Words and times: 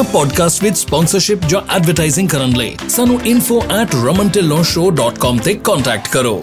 ਇਹਨਾਂ 0.00 0.12
ਪੋਡਕਾਸਟ 0.12 0.62
ਵਿੱਚ 0.62 0.76
ਸਪਾਂਸਰਸ਼ਿਪ 0.76 1.44
ਜਾਂ 1.48 1.60
ਐਡਵਰਟਾਈਜ਼ਿੰਗ 1.76 2.28
ਕਰਨ 2.28 2.52
ਲਈ 2.56 2.76
ਸਾਨੂੰ 2.88 3.18
info@ramantillonshow.com 3.30 5.38
ਤੇ 5.44 5.54
ਕੰਟੈਕਟ 5.64 6.08
ਕਰੋ 6.08 6.42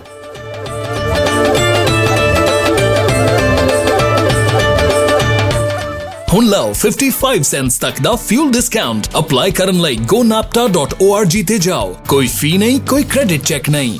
ਹੁਣ 6.34 6.46
ਲਓ 6.46 6.72
55 6.82 7.44
ਸੈਂਟਸ 7.50 7.78
ਤੱਕ 7.80 8.02
ਦਾ 8.02 8.16
ਫਿਊਲ 8.26 8.52
ਡਿਸਕਾਊਂਟ 8.52 9.08
ਅਪਲਾਈ 9.20 9.52
ਕਰਨ 9.52 9.80
ਲਈ 9.82 9.98
gonapta.org 10.14 11.44
ਤੇ 11.48 11.58
ਜਾਓ 11.60 11.96
ਕੋਈ 12.08 12.28
ਫੀ 12.34 12.58
ਨਹੀਂ 12.58 12.80
ਕੋਈ 12.90 13.04
ਕ੍ਰੈਡਿਟ 13.14 13.44
ਚੈੱਕ 13.44 13.70
ਨਹੀਂ 13.70 14.00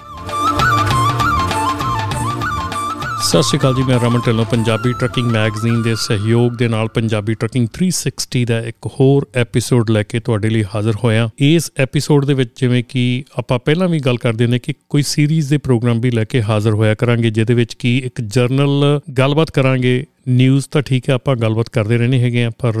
ਸਤਿ 3.31 3.43
ਸ਼੍ਰੀ 3.43 3.59
ਅਕਾਲ 3.59 3.75
ਜੀ, 3.75 3.83
ਮੈਂ 3.83 3.99
ਰਮਨ 3.99 4.19
ਢਿੱਲੋਂ, 4.19 4.45
ਪੰਜਾਬੀ 4.45 4.93
ਟਰੱਕਿੰਗ 4.93 5.31
ਮੈਗਜ਼ੀਨ 5.31 5.81
ਦੇ 5.81 5.95
ਸਹਿਯੋਗ 5.95 6.51
ਦੇ 6.51 6.67
ਨਾਲ 6.67 6.87
ਪੰਜਾਬੀ 6.87 7.33
ਟਰੱਕਿੰਗ 7.33 7.67
360 7.73 8.45
ਦਾ 8.45 8.59
ਇੱਕ 8.59 8.87
ਹੋਰ 8.87 9.27
ਐਪੀਸੋਡ 9.35 9.89
ਲੈ 9.89 10.03
ਕੇ 10.03 10.19
ਤੁਹਾਡੇ 10.19 10.49
ਲਈ 10.49 10.63
ਹਾਜ਼ਰ 10.63 10.93
ਹੋਇਆ। 11.03 11.29
ਇਸ 11.39 11.71
ਐਪੀਸੋਡ 11.77 12.25
ਦੇ 12.25 12.33
ਵਿੱਚ 12.33 12.51
ਜਿਵੇਂ 12.61 12.83
ਕਿ 12.89 13.23
ਆਪਾਂ 13.37 13.59
ਪਹਿਲਾਂ 13.59 13.87
ਵੀ 13.87 13.99
ਗੱਲ 13.99 14.17
ਕਰਦੇ 14.17 14.47
ਨੇ 14.47 14.59
ਕਿ 14.59 14.73
ਕੋਈ 14.89 15.01
ਸੀਰੀਜ਼ 15.03 15.49
ਦੇ 15.49 15.57
ਪ੍ਰੋਗਰਾਮ 15.57 16.01
ਵੀ 16.01 16.11
ਲੈ 16.11 16.23
ਕੇ 16.23 16.41
ਹਾਜ਼ਰ 16.41 16.73
ਹੋਇਆ 16.73 16.93
ਕਰਾਂਗੇ, 16.93 17.29
ਜਿਹਦੇ 17.29 17.53
ਵਿੱਚ 17.53 17.73
ਕੀ 17.73 17.97
ਇੱਕ 17.97 18.21
ਜਰਨਲ 18.21 18.99
ਗੱਲਬਾਤ 19.17 19.51
ਕਰਾਂਗੇ 19.51 20.05
ਨਿਊਜ਼ 20.27 20.65
ਤਾਂ 20.71 20.81
ਠੀਕ 20.81 21.09
ਹੈ, 21.09 21.13
ਆਪਾਂ 21.13 21.35
ਗੱਲਬਾਤ 21.35 21.69
ਕਰਦੇ 21.69 21.97
ਰਹਿੰਦੇ 21.97 22.19
ਹੈਗੇ 22.19 22.43
ਆ 22.43 22.49
ਪਰ 22.59 22.73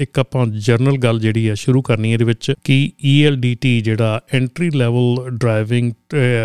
ਇੱਕ 0.00 0.18
ਆਪਾਂ 0.18 0.46
ਜਰਨਲ 0.46 0.96
ਗੱਲ 0.98 1.20
ਜਿਹੜੀ 1.20 1.46
ਆ 1.48 1.54
ਸ਼ੁਰੂ 1.54 1.82
ਕਰਨੀ 1.82 2.08
ਹੈ 2.08 2.12
ਇਹਦੇ 2.14 2.24
ਵਿੱਚ 2.24 2.52
ਕਿ 2.64 2.76
ELDT 3.06 3.80
ਜਿਹੜਾ 3.80 4.20
entry 4.34 4.70
level 4.70 5.30
driving 5.30 5.92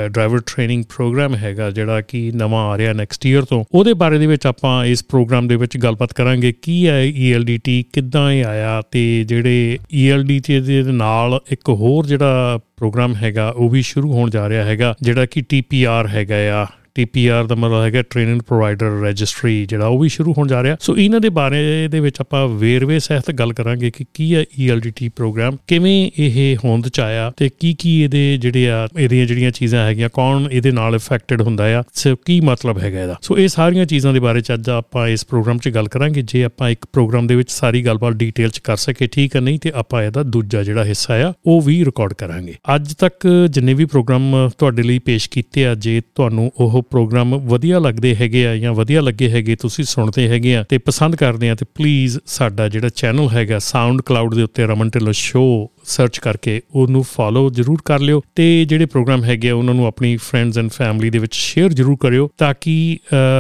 driver 0.08 0.40
training 0.40 0.84
program 0.96 1.36
ਹੈਗਾ, 1.36 1.70
ਜਿਹੜਾ 1.70 2.02
ਕਿ 2.02 2.32
ਨਵਾਂ 2.36 2.66
ਆ 2.70 2.78
ਰਿਹਾ 2.78 2.94
ਨੈਕਸਟ 2.94 3.26
ਈਅਰ 3.26 3.46
ਤੋਂ, 3.46 3.64
ਉਹਦੇ 3.72 3.94
ਬਾਰੇ 3.94 4.18
ਦੇ 4.20 4.28
ਵਿੱਚ 4.28 4.48
ਆਪਾਂ 4.48 4.86
ਇਸ 4.86 5.04
ਪ੍ਰੋਗਰਾਮ 5.04 5.48
ਦੇ 5.48 5.56
ਵਿੱਚ 5.56 5.78
ਗੱਲਬਾਤ 5.78 6.14
ਕਰਾਂਗੇ। 6.14 6.52
ਕੀ 6.62 6.88
ਹੈ 6.88 7.02
ELDT 7.06 7.82
ਕਿੱਦਾਂ 7.94 8.32
ਇਹ 8.32 8.46
ਆਇਆ 8.46 8.82
ਤੇ 8.92 9.24
ਜਿਹੜੇ 9.24 9.78
ELDT 10.04 10.62
ਦੇ 10.62 10.84
ਨਾਲ 10.84 11.40
ਇੱਕ 11.52 11.70
ਹੋਰ 11.70 12.06
ਜਿਹੜਾ 12.06 12.60
ਪ੍ਰੋਗਰਾਮ 12.78 13.16
ਹੈਗਾ, 13.16 13.50
ਉਹ 13.50 13.70
ਵੀ 13.70 13.82
ਸ਼ੁਰੂ 13.82 14.14
ਹੋਣ 14.14 14.30
ਜਾ 14.30 14.50
ਰਿਹਾ 14.50 14.64
ਹੈਗਾ, 14.64 14.96
ਜਿਹੜਾ 15.02 15.26
ਕਿ 15.26 15.44
TPR 15.54 16.08
ਹੈਗਾ 16.10 16.62
ਆ। 16.62 16.66
TPR 17.00 17.48
ਦਾ 17.48 17.56
ਮਤਲਬ 17.56 17.82
ਹੈਗਾ 17.84 18.02
ਟ੍ਰੇਨਿੰਗ 18.02 18.42
ਪ੍ਰੋਵਾਈਡਰ 18.42 18.86
ਰਜਿਸਟਰੀ 18.86 19.66
ਜਿਹੜਾ 19.66 19.88
ਉਹ 19.88 20.00
ਵੀ 20.00 20.10
ਸ਼ੁਰੂ 20.10 20.34
ਹੋਣ 20.38 20.48
ਜਾ 20.48 20.64
ਰਿਹਾ। 20.64 20.76
ਸੋ 20.80 20.98
ਇਹਨਾਂ 20.98 21.20
ਦੇ 21.20 21.30
ਬਾਰੇ 21.30 21.88
ਦੇ 21.88 22.00
ਵਿੱਚ 22.00 22.22
ਆਪਾਂ 22.22 22.48
ਵੇਰਵੇ 22.48 23.00
ਸਹਿਤ 23.00 23.32
ਗੱਲ 23.32 23.54
ਕਰਾਂਗੇ 23.54 23.92
ਕਿ 23.92 24.06
ਕੀ 24.14 24.36
ਹੈ 24.36 24.42
ELDT 24.42 25.10
ਪ੍ਰੋਗਰਾਮ 25.16 25.58
ਕਿਵੇਂ 25.68 26.12
ਇਹ 26.18 26.58
ਹੋਂਦ 26.66 26.88
ਚ 26.88 27.00
ਆਇਆ 27.00 27.32
ਤੇ 27.38 27.50
ਕੀ 27.60 27.74
ਕੀ 27.74 28.02
ਇਹਦੇ 28.02 28.38
ਜਿਹੜੇ 28.38 28.70
ਆ, 28.70 28.88
ਇਹਦੀਆਂ 29.00 29.26
ਜਿਹੜੀਆਂ 29.26 29.52
ਚੀਜ਼ਾਂ 29.52 29.86
ਹੈਗੀਆਂ, 29.88 30.10
ਕੌਣ 30.14 30.48
ਇਹਦੇ 30.52 30.72
ਨਾਲ 30.72 30.96
ਇਫੈਕਟਡ 30.96 31.42
ਹੁੰਦਾ 31.42 31.80
ਆ, 31.80 31.84
ਸੋ 31.94 32.16
ਕੀ 32.16 32.40
ਮਤਲਬ 32.42 32.80
ਹੈਗਾ 32.80 33.02
ਇਹਦਾ। 33.02 33.18
ਸੋ 33.22 33.38
ਇਹ 33.38 33.48
ਸਾਰੀਆਂ 33.48 33.86
ਚੀਜ਼ਾਂ 33.86 34.14
ਦੇ 34.14 34.20
ਬਾਰੇ 34.20 34.42
ਚ 34.42 34.54
ਅੱਜ 34.54 34.70
ਆਪਾਂ 34.70 35.08
ਇਸ 35.08 35.26
ਪ੍ਰੋਗਰਾਮ 35.26 35.58
'ਚ 35.58 35.70
ਗੱਲ 35.70 35.88
ਕਰਾਂਗੇ, 35.88 36.22
ਜੇ 36.22 36.44
ਆਪਾਂ 36.44 36.70
ਇੱਕ 36.70 36.86
ਪ੍ਰੋਗਰਾਮ 36.94 37.28
ਦੇ 37.28 37.36
ਵਿੱਚ 37.36 37.52
ਸਾਰੀ 37.52 37.86
ਗੱਲਬਾਤ 37.86 38.14
ਡਿਟੇਲ 38.14 38.50
'ਚ 38.50 38.60
ਕਰ 38.60 38.76
ਸਕੇ, 38.76 39.08
ਠੀਕ 39.08 39.36
ਹੈ 39.36 39.42
ਨਹੀਂ 39.42 39.60
ਤੇ 39.60 39.72
ਆਪਾਂ 39.76 40.04
ਇਹਦਾ 40.04 40.24
ਦੂਜਾ 40.24 40.64
ਜਿਹੜਾ 40.64 40.86
ਹਿੱਸਾ 40.86 41.30
ਆ, 41.30 41.34
ਉਹ 41.46 41.62
ਵੀ 41.62 41.86
ਰਿਕਾਰਡ 41.86 42.14
ਕਰਾਂਗੇ। 42.14 42.56
ਅੱਜ 42.76 42.94
ਤੱਕ 42.94 43.48
ਜਿੰਨੇ 43.50 43.74
ਵੀ 43.74 43.86
ਪ੍ਰੋਗਰਾਮ 43.86 44.50
ਤੁਹਾਡੇ 44.58 44.84
ਲਈ 44.84 45.00
ਪੇਸ਼ 45.00 45.30
ਕੀਤੇ 45.30 45.66
ਆ, 45.68 45.76
ਜੇ 45.76 46.02
ਤੁਹਾਨੂੰ 46.16 46.52
ਉਹ 46.58 46.81
ਪ੍ਰੋਗਰਾਮ 46.82 47.36
ਵਧੀਆ 47.48 47.80
ਲੱਗਦੇ 47.80 48.16
ਹੈਗੇ 48.16 48.46
ਆ 48.48 48.56
ਜਾਂ 48.58 48.74
ਵਧੀਆ 48.74 49.02
ਲੱਗੇ 49.02 49.30
ਹੈਗੇ 49.30 49.56
ਤੁਸੀਂ 49.56 49.86
ਸੁਣਦੇ 49.86 50.28
ਹੈਗੇ 50.28 50.56
ਆ 50.56 50.64
ਤੇ 50.70 50.78
ਪਸੰਦ 50.78 51.16
ਕਰਦੇ 51.16 51.50
ਆ, 51.50 51.56
ਤੇ 51.56 51.66
ਪਲੀਜ਼ 51.76 52.18
ਸਾਡਾ 52.26 52.68
ਜਿਹੜਾ 52.70 52.90
ਚੈਨਲ 52.90 53.30
ਹੈਗਾ 53.30 53.60
ਸਾਊਂਡ 53.60 54.02
ਕਲਾਉਡ 54.02 54.36
ਦੇ 54.36 54.44
ਉੱਤੇ 54.44 54.66
ਰਮਨ 54.66 54.90
ਢਿੱਲੋਂ 54.90 55.14
ਸ਼ੋ 55.14 55.44
ਸਰਚ 55.86 56.18
ਕਰਕੇ 56.20 56.62
ਉਹਨੂੰ 56.76 57.04
ਫਾਲੋ 57.04 57.50
ਜਰੂਰ 57.50 57.82
ਕਰ 57.86 58.00
ਲਿਓ 58.00 58.22
ਤੇ 58.36 58.44
ਜਿਹੜੇ 58.66 58.86
ਪ੍ਰੋਗਰਾਮ 58.86 59.24
ਹੈਗੇ 59.24 59.50
ਆ, 59.50 59.56
ਉਹਨਾਂ 59.56 59.74
ਨੂੰ 59.74 59.86
ਆਪਣੀ 59.86 60.16
ਫਰੈਂਡਸ 60.18 60.58
ਐਂਡ 60.58 60.70
ਫੈਮਿਲੀ 60.72 61.10
ਦੇ 61.10 61.20
ਵਿੱਚ 61.20 61.36
ਸ਼ੇਅਰ 61.36 61.74
ਜਰੂਰ 61.74 61.98
ਕਰਿਓ 62.02 62.30
ਤਾਂ 62.38 62.54
ਕਿ 62.62 62.98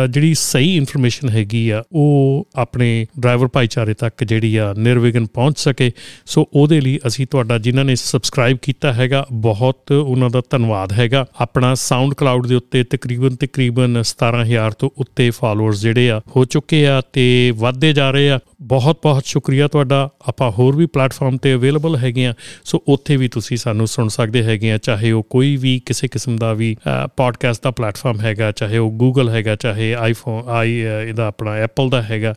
ਜਿਹੜੀ 0.09 0.33
ਸਹੀ 0.33 0.75
ਇਨਫੋਰਮੇਸ਼ਨ 0.77 1.29
ਹੈਗੀ 1.29 1.69
ਆ, 1.69 1.83
ਉਹ 1.91 2.47
ਆਪਣੇ 2.55 3.05
ਡਰਾਈਵਰ 3.19 3.47
ਭਾਈਚਾਰੇ 3.47 3.93
ਤੱਕ 3.93 4.23
ਜਿਹੜੀ 4.23 4.55
ਆ 4.55 4.73
ਨਿਰਵਿਘਨ 4.77 5.25
ਪਹੁੰਚ 5.25 5.59
ਸਕੇ। 5.59 5.91
ਸੋ 6.25 6.47
ਉਹਦੇ 6.53 6.79
ਲਈ 6.81 6.99
ਅਸੀਂ 7.07 7.27
ਤੁਹਾਡਾ 7.31 7.57
ਜਿਨ੍ਹਾਂ 7.57 7.85
ਨੇ 7.85 7.95
ਸਬਸਕ੍ਰਾਈਬ 7.95 8.57
ਕੀਤਾ 8.61 8.93
ਹੈਗਾ, 8.93 9.25
ਬਹੁਤ 9.31 9.91
ਉਹਨਾਂ 9.91 10.29
ਦਾ 10.29 10.41
ਧੰਨਵਾਦ 10.49 10.93
ਹੈਗਾ। 10.93 11.25
ਆਪਣਾ 11.41 11.73
ਸਾਊਂਡ 11.75 12.13
ਕਲਾਉਡ 12.13 12.47
ਦੇ 12.47 12.55
ਉੱਤੇ 12.55 12.83
ਤਕਰੀਬਨ 12.83 13.30
ਤਕਰੀਬਨ 13.35 14.01
17000 14.03 14.71
ਤੋਂ 14.71 14.89
ਉੱਤੇ 14.97 15.29
ਫਾਲੋਅਰਸ 15.29 15.81
ਜਿਹੜੇ 15.81 16.09
ਆ, 16.11 16.21
ਹੋ 16.35 16.45
ਚੁੱਕੇ 16.45 16.87
ਆ 16.87 17.01
ਤੇ 17.13 17.53
ਵਧਦੇ 17.57 17.93
ਜਾ 17.93 18.11
ਰਹੇ 18.11 18.29
ਆ। 18.31 18.39
ਬਹੁਤ 18.61 18.99
ਬਹੁਤ 19.03 19.25
ਸ਼ੁਕਰੀਆ 19.25 19.67
ਤੁਹਾਡਾ। 19.67 20.09
ਆਪਾਂ 20.27 20.51
ਹੋਰ 20.51 20.75
ਵੀ 20.75 20.85
ਪਲੇਟਫਾਰਮ 20.85 21.37
ਤੇ 21.37 21.53
ਅਵੇਲੇਬਲ 21.53 21.95
ਹੈਗੇ 21.95 22.25
ਆ, 22.25 22.33
ਸੋ 22.65 22.83
ਉੱਥੇ 22.87 23.17
ਵੀ 23.17 23.27
ਤੁਸੀਂ 23.27 23.57
ਸਾਨੂੰ 23.57 23.87
ਸੁਣ 23.87 24.07
ਸਕਦੇ 24.07 24.43
ਹੈਗੇ 24.43 24.71
ਆ, 24.71 24.77
ਚਾਹੇ 24.77 25.11
ਉਹ 25.11 25.23
ਕੋਈ 25.29 25.55
ਵੀ 25.57 25.81
ਕਿਸੇ 25.85 26.07
ਕਿਸਮ 26.07 26.37
ਦਾ 26.37 26.53
ਵੀ 26.53 26.75
ਪੋਡਕਾਸਟ 27.17 27.63
ਦਾ 27.63 27.71
ਪਲੇਟਫਾਰਮ 27.71 28.21
ਹੈਗਾ, 28.21 28.51
ਚਾਹੇ 28.51 28.77
ਉਹ 28.77 28.91
ਗੂਗਲ 28.91 29.29
ਹੈਗਾ, 29.29 29.55
ਚਾਹੇ 29.55 29.93
ਆਈਫੋਨ 29.93 30.49
ਆਈ 30.49 30.73
ਇਹਦਾ 31.07 31.27
ਆਪਣਾ 31.27 31.55
ਐਪਲ 31.55 31.89
ਦਾ 31.89 32.01
ਹੈਗਾ, 32.01 32.33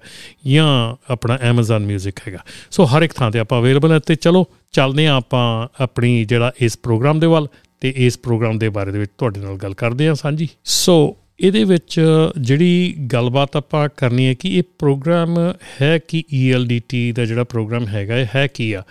ਜਾਂ 0.47 0.97
ਆਪਣਾ 1.13 1.39
Amazon 1.51 1.89
Music 1.91 2.23
ਹੈਗਾ। 2.29 2.39
ਸੋ 2.71 2.85
ਹਰ 2.85 3.03
ਇੱਕ 3.03 3.13
ਥਾਂ 3.13 3.31
ਤੇ 3.31 3.39
ਆਪਾਂ 3.39 3.61
ਅਵੇਲੇਬਲ 3.61 3.93
ਹੈ 3.93 3.99
ਤੇ 3.99 4.15
ਚਲੋ, 4.15 4.47
ਚੱਲਦੇ 4.73 5.07
ਆ 5.07 5.15
ਆਪਾਂ 5.15 5.69
ਆਪਣੀ 5.81 6.25
ਜਿਹੜਾ 6.25 6.53
ਇਸ 6.61 6.79
ਪ੍ਰੋਗਰਾਮ 6.79 7.21
ਦੇ 7.21 7.27
ਵੱਲ। 7.27 7.49
ਤੇ 7.81 7.95
ਇਸ 7.97 8.19
ਪ੍ਰੋਗਰਾਮ 8.19 8.59
ਦੇ 8.59 8.69
ਬਾਰੇ 8.69 8.93
ਦੇ 8.93 8.99
ਵਿੱਚ 8.99 9.13
ਤੁਹਾਡੇ 9.19 9.41
ਨਾਲ 9.41 9.57
ਗੱਲ 9.57 9.75
ਕਰਦੇ 9.75 10.09
ਆ 10.09 10.15
ਸਾਂਝੀ। 10.15 10.49
ਸੋ 10.65 11.17
ਇਹਦੇ 11.41 11.63
ਵਿੱਚ 11.65 12.01
ਜਿਹੜੀ 12.41 12.95
ਗੱਲਬਾਤ 13.13 13.57
ਆਪਾਂ 13.57 13.89
ਕਰਨੀ 13.97 14.27
ਹੈ 14.27 14.35
ਕਿ 14.35 14.49
ਇਹ 14.59 14.63
ਪ੍ਰੋਗਰਾਮ 14.79 15.39
ਹੈ 15.83 15.99
ਕਿ 16.09 16.23
ELDT 16.35 17.13
ਦਾ 17.15 17.25
ਜਿਹੜਾ 17.25 17.45
ਪ੍ਰੋਗਰਾਮ 17.45 17.87
ਹੈਗਾ, 17.87 18.19
ਇਹ 18.19 18.27
ਹੈ 18.35 18.47
ਕੀ 18.47 18.73
ਆ? 18.73 18.83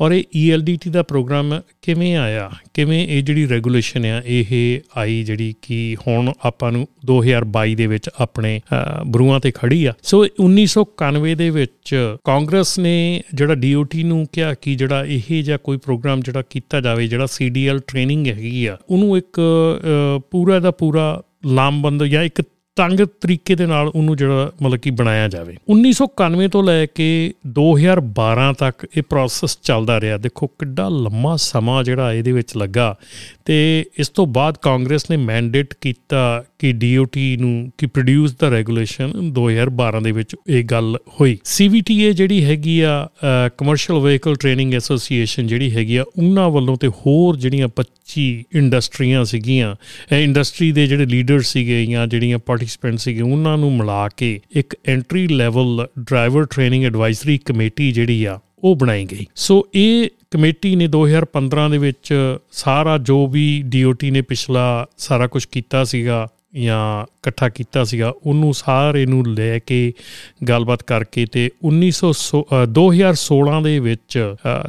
ਔਰ 0.00 0.12
ਇਹ 0.12 0.24
ELDT 0.42 0.90
ਦਾ 0.90 1.02
ਪ੍ਰੋਗਰਾਮ 1.02 1.60
ਕਿਵੇਂ 1.82 2.16
ਆਇਆ? 2.16 2.50
ਕਿਵੇਂ 2.74 3.06
ਇਹ 3.08 3.22
ਜਿਹੜੀ 3.22 3.48
ਰੈਗੂਲੇਸ਼ਨ 3.48 4.04
ਆ, 4.06 4.22
ਇਹ 4.26 4.80
ਆਈ 4.96 5.22
ਜਿਹੜੀ 5.22 5.54
ਕਿ 5.62 5.96
ਹੁਣ 6.06 6.32
ਆਪਾਂ 6.40 6.72
ਨੂੰ 6.72 6.86
2022 7.06 7.74
ਦੇ 7.74 7.86
ਵਿੱਚ 7.86 8.10
ਆਪਣੇ 8.18 8.60
ਬਰੂਆਂ 9.06 9.40
ਤੇ 9.40 9.50
ਖੜੀ 9.50 9.84
ਆ। 9.84 9.94
ਸੋ 10.02 10.24
1991 10.40 11.34
ਦੇ 11.34 11.50
ਵਿੱਚ 11.50 11.94
ਕਾਂਗਰਸ 12.24 12.78
ਨੇ 12.78 13.22
ਜਿਹੜਾ 13.34 13.54
DOT 13.54 14.04
ਨੂੰ 14.04 14.26
ਕਿਹਾ 14.32 14.54
ਕਿ 14.54 14.74
ਜਿਹੜਾ 14.74 15.04
ਇਹ 15.04 15.42
ਜਾਂ 15.44 15.58
ਕੋਈ 15.58 15.76
ਪ੍ਰੋਗਰਾਮ 15.76 16.20
ਜਿਹੜਾ 16.20 16.42
ਕੀਤਾ 16.50 16.80
ਜਾਵੇ, 16.80 17.08
ਜਿਹੜਾ 17.08 17.26
CDL 17.36 17.80
ਟ੍ਰੇਨਿੰਗ 17.86 18.26
ਹੈਗੀ 18.26 18.66
ਆ, 18.66 18.78
ਉਹਨੂੰ 18.90 19.16
ਇੱਕ 19.18 19.40
ਪੂਰਾ 20.30 20.58
ਦਾ 20.58 20.70
ਪੂਰਾ 20.70 21.22
ਲਾਮਬੰਦ 21.46 22.04
ਜਾਂ 22.04 22.22
ਇੱਕ 22.22 22.42
ਤੰਗ 22.76 23.00
ਤਰੀਕੇ 23.20 23.54
ਦੇ 23.54 23.66
ਨਾਲ 23.66 23.88
ਉਹਨੂੰ 23.88 24.16
ਜਿਹੜਾ 24.16 24.50
ਮਤਲਬ 24.62 24.78
ਕਿ 24.78 24.90
ਬਣਾਇਆ 24.90 25.28
ਜਾਵੇ। 25.28 25.56
1991 25.68 26.48
ਤੋਂ 26.48 26.62
ਲੈ 26.64 26.84
ਕੇ 26.86 27.08
2012 27.46 28.52
ਤੱਕ 28.58 28.86
ਇਹ 28.96 29.02
ਪ੍ਰੋਸੈਸ 29.02 29.58
ਚੱਲਦਾ 29.62 30.00
ਰਿਹਾ। 30.00 30.16
ਦੇਖੋ 30.16 30.46
ਕਿੱਡਾ 30.46 30.88
ਲੰਮਾ 30.88 31.34
ਸਮਾਂ 31.36 31.82
ਜਿਹੜਾ 31.84 32.12
ਇਹਦੇ 32.12 32.32
ਵਿੱਚ 32.32 32.56
ਲੱਗਾ 32.56 32.94
ਤੇ 33.44 33.58
ਇਸ 33.98 34.08
ਤੋਂ 34.08 34.26
ਬਾਅਦ 34.26 34.58
ਕਾਂਗਰਸ 34.62 35.10
ਨੇ 35.10 35.16
ਮੈਂਡੇਟ 35.16 35.74
ਕੀਤਾ 35.80 36.44
ਕਿ 36.58 36.72
DOT 36.74 37.20
ਨੂੰ 37.40 37.72
ਕਿ 37.78 37.86
ਪ੍ਰੋਡਿਊਸ 37.86 38.34
ਦਾ 38.40 38.48
ਰੈਗੂਲੇਸ਼ਨ 38.50 39.12
2012 39.32 40.00
ਦੇ 40.00 40.12
ਵਿੱਚ 40.12 40.36
ਇਹ 40.48 40.64
ਗੱਲ 40.64 40.96
ਹੋਈ। 41.20 41.38
CVTA 41.52 42.12
ਜਿਹੜੀ 42.12 42.44
ਹੈਗੀ 42.44 42.80
ਆ 42.80 43.08
ਕਮਰਸ਼ੀਅਲ 43.58 43.98
ਵਹੀਕਲ 43.98 44.34
ਟ੍ਰੇਨਿੰਗ 44.34 44.74
ਐਸੋਸੀਏਸ਼ਨ 44.74 45.46
ਜਿਹੜੀ 45.46 45.70
ਹੈਗੀ 45.76 45.96
ਆ, 45.96 46.04
ਉਹਨਾਂ 46.18 46.48
ਵੱਲੋਂ 46.50 46.76
ਤੇ 46.76 46.88
ਹੋਰ 46.88 47.36
ਜਿਹੜੀਆਂ 47.36 47.68
25 47.76 48.26
ਇੰਡਸਟਰੀਆਂ 48.52 49.24
ਸੀਗੀਆਂ, 49.24 49.74
ਇਹ 50.12 50.22
ਇੰਡਸਟਰੀ 50.24 50.70
ਦੇ 50.72 50.86
ਜਿਹੜੇ 50.86 51.06
ਲੀਡਰ 51.06 51.40
ਸੀਗੇ 51.42 51.84
ਜਾਂ 51.86 52.06
ਜਿਹੜੀਆਂ 52.06 52.38
ਪਾਰਟਿਸਿਪੈਂਟ 52.70 52.98
ਸੀਗੇ, 52.98 53.20
ਉਹਨਾਂ 53.22 53.56
ਨੂੰ 53.58 53.72
ਮਿਲਾ 53.76 54.08
ਕੇ 54.08 54.40
ਇੱਕ 54.52 54.76
entry 54.86 55.26
level 55.28 55.86
driver 55.98 56.44
training 56.44 56.84
advisory 56.84 57.38
committee 57.38 57.92
ਜਿਹੜੀ 57.92 58.24
ਆ, 58.24 58.38
ਉਹ 58.64 58.76
ਬਣਾਈ 58.76 59.04
ਗਈ। 59.04 59.26
ਸੋ 59.36 59.66
ਇਹ 59.74 60.08
ਕਮੇਟੀ 60.30 60.76
ਨੇ 60.76 60.86
2015 60.86 61.68
ਦੇ 61.68 61.78
ਵਿੱਚ 61.78 62.36
ਸਾਰਾ 62.52 62.98
ਜੋ 62.98 63.26
ਵੀ 63.26 63.62
ਡੀਓਟੀ 63.66 64.10
ਨੇ 64.10 64.20
ਪਿਛਲਾ 64.22 64.86
ਸਾਰਾ 64.98 65.26
ਕੁਝ 65.26 65.44
ਕੀਤਾ 65.44 65.84
ਸੀਗਾ 65.84 66.26
ਜਾਂ 66.54 67.02
ਇਕੱਠਾ 67.02 67.48
ਕੀਤਾ 67.48 67.84
ਸੀਗਾ, 67.84 68.12
ਉਹਨੂੰ 68.26 68.52
ਸਾਰੇ 68.54 69.04
ਨੂੰ 69.06 69.22
ਲੈ 69.26 69.58
ਕੇ 69.58 69.92
ਗੱਲਬਾਤ 70.48 70.82
ਕਰਕੇ 70.82 71.26
ਤੇ 71.26 71.50
1900 71.64 72.42
2016 72.68 73.60
ਦੇ 73.64 73.78
ਵਿੱਚ 73.78 74.18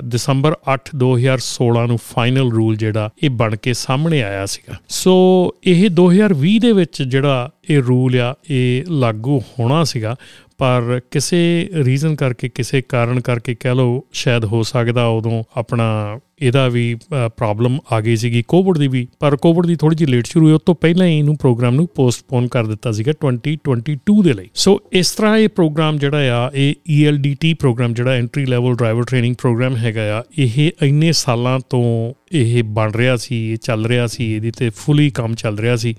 ਦਸੰਬਰ 0.07 0.55
8 0.73 0.91
2016 0.95 1.87
ਨੂੰ 1.87 1.97
ਫਾਈਨਲ 2.11 2.51
ਰੂਲ 2.51 2.75
ਜਿਹੜਾ, 2.75 3.09
ਇਹ 3.23 3.29
ਬਣ 3.29 3.55
ਕੇ 3.55 3.73
ਸਾਹਮਣੇ 3.73 4.21
ਆਇਆ 4.23 4.45
ਸੀਗਾ। 4.45 4.77
ਸੋ 4.89 5.15
ਇਹ 5.63 5.89
2020 5.91 6.57
ਦੇ 6.59 6.71
ਵਿੱਚ 6.71 7.01
ਜਿਹੜਾ 7.01 7.49
ਇਹ 7.69 7.81
ਰੂਲ 7.81 8.19
ਆ, 8.19 8.33
ਇਹ 8.49 8.83
ਲਾਗੂ 8.89 9.39
ਹੋਣਾ 9.59 9.83
ਸੀਗਾ, 9.83 10.15
ਪਰ 10.57 10.99
ਕਿਸੇ 11.11 11.69
ਰੀਜ਼ਨ 11.83 12.15
ਕਰਕੇ, 12.15 12.49
ਕਿਸੇ 12.49 12.81
ਕਾਰਨ 12.81 13.19
ਕਰਕੇ 13.19 13.55
ਕਹਿ 13.59 13.75
ਲਓ, 13.75 14.01
ਸ਼ਾਇਦ 14.13 14.45
ਹੋ 14.45 14.63
ਸਕਦਾ 14.63 15.05
ਉਦੋਂ 15.07 15.43
ਆਪਣਾ 15.57 16.19
ਇਹਦਾ 16.41 16.67
ਵੀ 16.69 16.83
ਪ੍ਰੋਬਲਮ 17.27 17.77
ਆ 17.91 17.99
ਗਈ 18.01 18.15
ਸੀਗੀ 18.15 18.43
ਕੋਵਿਡ 18.47 18.77
ਦੀ 18.77 18.87
ਵੀ। 18.87 19.07
ਪਰ 19.19 19.35
ਕੋਵਿਡ 19.35 19.65
ਦੀ 19.65 19.75
ਥੋੜੀ 19.75 19.95
ਜਿਹੀ 19.95 20.11
ਲੇਟ 20.11 20.25
ਸ਼ੁਰੂ 20.25 20.45
ਹੋਈ, 20.45 20.53
ਉਸ 20.53 20.61
ਤੋਂ 20.65 20.75
ਪਹਿਲਾਂ 20.75 21.07
ਹੀ 21.07 21.17
ਇਹਨੂੰ 21.19 21.35
ਪ੍ਰੋਗਰਾਮ 21.35 21.75
ਨੂੰ 21.75 21.87
ਪੋਸਟਪੋਨ 21.95 22.47
ਕਰ 22.47 22.65
ਦਿੱਤਾ 22.65 22.91
ਸੀਗਾ 22.91 23.13
2022 23.21 24.21
ਦੇ 24.23 24.33
ਲਈ। 24.33 24.49
ਸੋ 24.55 24.79
ਇਸ 24.91 25.11
ਤਰ੍ਹਾਂ 25.11 25.37
ਇਹ 25.37 25.49
ਪ੍ਰੋਗਰਾਮ 25.49 25.97
ਜਿਹੜਾ 25.97 26.17
ਆ, 26.37 26.51
ਇਹ 26.53 26.73
ELDT 26.97 27.53
ਪ੍ਰੋਗਰਾਮ 27.59 27.93
ਜਿਹੜਾ 27.93 28.11
entry 28.11 28.45
level 28.45 28.75
driver 28.75 29.03
training 29.03 29.35
program 29.35 29.75
ਹੈਗਾ 29.75 30.19
ਆ, 30.19 30.23
ਇਹ 30.37 30.71
ਇੰਨੇ 30.81 31.11
ਸਾਲਾਂ 31.11 31.59
ਤੋਂ 31.69 32.13
ਇਹ 32.31 32.63
ਬਣ 32.63 32.91
ਰਿਹਾ 32.91 33.15
ਸੀ, 33.17 33.37
ਇਹ 33.51 33.57
ਚੱਲ 33.57 33.85
ਰਿਹਾ 33.85 34.07
ਸੀ, 34.07 34.31
ਇਹਦੀ 34.33 34.51
ਤੇ 34.51 34.69
ਫੁੱਲੀ 34.69 35.09
ਕੰਮ 35.09 35.33
ਚੱਲ 35.35 35.57
ਰਿਹਾ 35.57 35.75
ਸੀ। 35.75 35.95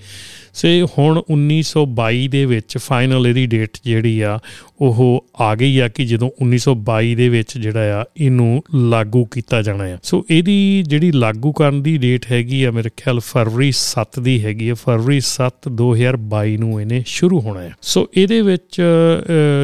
ਸੇ 0.55 0.71
ਹੁਣ 0.99 1.23
1922 1.31 2.29
ਦੇ 2.29 2.45
ਵਿੱਚ 2.47 2.77
ਫਾਈਨਲ 2.79 3.27
ਇਹਦੀ 3.27 3.47
ਡੇਟ 3.47 3.79
ਜਿਹੜੀ 3.85 4.21
ਆ 4.21 4.39
ਉਹ 4.83 5.27
ਆ 5.41 5.55
ਗਈ 5.55 5.79
ਆ 5.79 5.89
ਕਿ 5.89 6.05
ਜਦੋਂ 6.05 6.31
1922 6.43 7.15
ਦੇ 7.15 7.29
ਵਿੱਚ 7.29 7.57
ਜਿਹੜਾ 7.59 8.01
ਆ, 8.01 8.05
ਇਹਨੂੰ 8.17 8.63
ਲਾਗੂ 8.75 9.25
ਕੀਤਾ 9.25 9.61
ਜਾਣਾ 9.63 9.85
ਆ। 9.85 9.99
ਸੋ 10.03 10.25
ਇਹਦੀ 10.31 10.83
ਜਿਹੜੀ 10.83 11.11
ਲਾਗੂ 11.13 11.53
ਕਰਨ 11.53 11.83
ਦੀ 11.83 11.97
ਡੇਟ 11.99 12.27
ਹੈਗੀ 12.33 12.63
ਆ, 12.65 12.71
ਮੇਰੇ 12.71 12.91
ਖਿਆਲ 12.97 13.21
ਫਰਵਰੀ 13.21 13.71
7 13.73 14.21
ਦੀ 14.21 14.43
ਹੈਗੀ 14.45 14.69
ਆ। 14.69 14.75
ਫਰਵਰੀ 14.75 15.21
7 15.21 15.69
2022 15.73 16.57
ਨੂੰ 16.59 16.81
ਇਹਨੇ 16.81 17.03
ਸ਼ੁਰੂ 17.07 17.41
ਹੋਣਾ 17.41 17.61
ਆ। 17.61 17.71
ਸੋ 17.83 18.07
ਇਹਦੇ 18.17 18.41
ਵਿੱਚ 18.43 18.81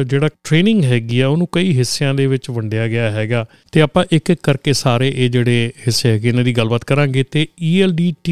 ਜਿਹੜਾ 0.07 0.29
ਟ੍ਰੇਨਿੰਗ 0.43 0.83
ਹੈਗੀ 0.83 1.19
ਆ, 1.19 1.27
ਉਹਨੂੰ 1.27 1.47
ਕਈ 1.51 1.77
ਹਿੱਸਿਆਂ 1.77 2.13
ਦੇ 2.13 2.27
ਵਿੱਚ 2.27 2.49
ਵੰਡਿਆ 2.49 2.87
ਗਿਆ 2.87 3.09
ਹੈਗਾ। 3.11 3.45
ਤੇ 3.71 3.81
ਆਪਾਂ 3.81 4.05
ਇੱਕ 4.11 4.29
ਇੱਕ 4.29 4.41
ਕਰਕੇ 4.43 4.73
ਸਾਰੇ 4.73 5.13
ਇਹ 5.15 5.29
ਜਿਹੜੇ 5.29 5.71
ਹਿੱਸੇ 5.87 6.09
ਹੈਗੇ, 6.09 6.29
ਇਹਨਾਂ 6.29 6.43
ਦੀ 6.43 6.53
ਗੱਲਬਾਤ 6.57 6.83
ਕਰਾਂਗੇ। 6.83 7.23
ਤੇ 7.23 7.47
ELDT 7.71 8.31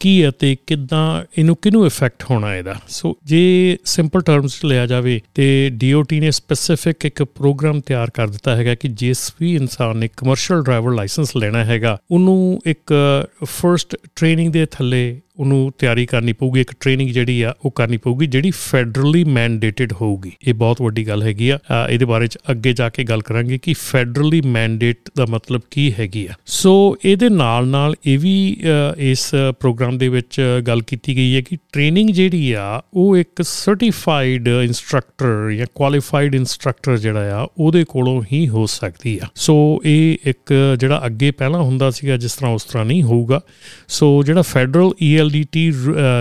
ਕੀ 0.00 0.22
ਹੈ 0.22 0.30
ਤੇ 0.30 0.56
ਕਿਦਾਂ, 0.66 1.24
ਇਹਨੂੰ 1.38 1.56
ਕਿਨੂੰ 1.62 1.84
ਇਫੈਕਟ 1.86 2.24
ਹੋਣਾ 2.30 2.54
ਇਹਦਾ? 2.56 2.74
ਸੋ 2.88 3.16
ਜੇ 3.24 3.76
ਸਿੰਪਲ 3.84 4.20
ਟਰਮਸ 4.20 4.64
ਲਿਆ 4.64 4.86
ਜਾਵੇ 4.86 5.20
ਤੇ 5.34 5.70
DOT 6.04 6.20
ਨੇ 6.20 6.30
ਸਪੈਸੀਫਿਕ 6.30 7.04
ਇੱਕ 7.04 7.22
ਪ੍ਰੋਗਰਾਮ 7.22 7.80
ਤਿਆਰ 7.80 8.10
ਕਰ 8.10 8.26
ਦਿੱਤਾ 8.26 8.56
ਹੈਗਾ 8.56 8.74
ਕਿ 8.74 8.88
ਜਿਸ 8.88 9.32
ਵੀ 9.40 9.54
ਇਨਸਾਨ 9.54 9.96
ਨੇ 9.96 10.08
ਕਮਰਸ਼ੀਅਲ 10.16 10.62
ਡਰਾਈਵਰ 10.62 10.94
ਲਾਇਸੈਂਸ 10.94 11.36
ਲੈਣਾ 11.36 11.64
ਹੈਗਾ, 11.64 11.98
ਉਹਨੂੰ 12.10 12.60
ਇੱਕ 12.66 12.92
ਫਰਸਟ 13.44 13.96
ਟ੍ਰੇਨਿੰਗ 14.16 14.52
ਦੇ 14.52 14.66
ਥੱਲੇ 14.66 15.20
ਉਹਨੂੰ 15.38 15.72
ਤਿਆਰੀ 15.78 16.04
ਕਰਨੀ 16.06 16.32
ਪਊਗੀ, 16.32 16.60
ਇੱਕ 16.60 16.72
ਟ੍ਰੇਨਿੰਗ 16.80 17.10
ਜਿਹੜੀ 17.10 17.42
ਆ, 17.42 17.54
ਉਹ 17.64 17.70
ਕਰਨੀ 17.70 17.96
ਪਊਗੀ, 17.96 18.26
ਜਿਹੜੀ 18.26 18.50
ਫੈਡਰਲੀ 18.50 19.22
ਮੈਂਡੇਟਡ 19.24 19.92
ਹੋਊਗੀ। 19.92 20.32
ਇਹ 20.48 20.54
ਬਹੁਤ 20.54 20.82
ਵੱਡੀ 20.82 21.06
ਗੱਲ 21.08 21.22
ਹੈਗੀ 21.22 21.48
ਆ। 21.48 21.58
ਇਹਦੇ 21.90 22.04
ਬਾਰੇ 22.04 22.26
ਚ 22.26 22.38
ਅੱਗੇ 22.50 22.72
ਜਾ 22.72 22.88
ਕੇ 22.88 23.04
ਗੱਲ 23.04 23.20
ਕਰਾਂਗੇ 23.20 23.58
ਕਿ 23.58 23.72
ਫੈਡਰਲੀ 23.72 24.40
ਮੈਂਡੇਟ 24.40 25.10
ਦਾ 25.16 25.26
ਮਤਲਬ 25.30 25.60
ਕੀ 25.70 25.92
ਹੈਗੀ 25.98 26.26
ਆ। 26.26 26.34
ਸੋ 26.46 26.96
ਇਹਦੇ 27.04 27.28
ਨਾਲ 27.28 27.66
ਨਾਲ 27.66 27.94
ਇਹ 28.06 28.18
ਵੀ 28.18 28.34
ਇਸ 28.98 29.30
ਪ੍ਰੋਗਰਾਮ 29.60 29.98
ਦੇ 29.98 30.08
ਵਿੱਚ 30.08 30.40
ਗੱਲ 30.66 30.82
ਕੀਤੀ 30.82 31.16
ਗਈ 31.16 31.34
ਹੈ 31.36 31.40
ਕਿ 31.40 31.56
ਟ੍ਰੇਨਿੰਗ 31.72 32.10
ਜਿਹੜੀ 32.10 32.52
ਆ, 32.52 32.80
ਉਹ 32.94 33.16
ਇੱਕ 33.16 33.42
ਸਰਟੀਫਾਈਡ 33.42 34.48
ਇਨਸਟ੍ਰਕਟਰ 34.48 35.50
ਜਾਂ 35.50 35.66
ਕੁਆਲੀਫਾਈਡ 35.74 36.34
ਇਨਸਟ੍ਰਕਟਰ 36.34 36.96
ਜਿਹੜਾ 36.98 37.42
ਆ, 37.42 37.46
ਉਹਦੇ 37.58 37.84
ਕੋਲੋਂ 37.84 38.22
ਹੀ 38.32 38.48
ਹੋ 38.48 38.66
ਸਕਦੀ 38.66 39.18
ਆ। 39.22 39.26
ਸੋ 39.34 39.80
ਇਹ 39.84 40.16
ਇੱਕ 40.26 40.52
ਜਿਹੜਾ 40.80 41.02
ਅੱਗੇ 41.06 41.30
ਪਹਿਲਾਂ 41.30 41.62
ਹੁੰਦਾ 41.62 41.90
ਸੀਗਾ, 41.90 42.16
ਜਿਸ 42.16 42.34
ਤਰ੍ਹਾਂ 42.34 42.52
ਉਸ 42.52 42.64
ਤਰ੍ਹਾਂ 42.64 42.84
ਨਹੀਂ 42.84 43.02
ਹੋਊਗਾ। 43.02 43.40
ਸੋ 43.88 44.22
ਜਿਹੜਾ 44.22 44.42
ਫੈਡਰਲ 44.42 44.90
ਈਐਲਡੀਟੀ 45.24 45.72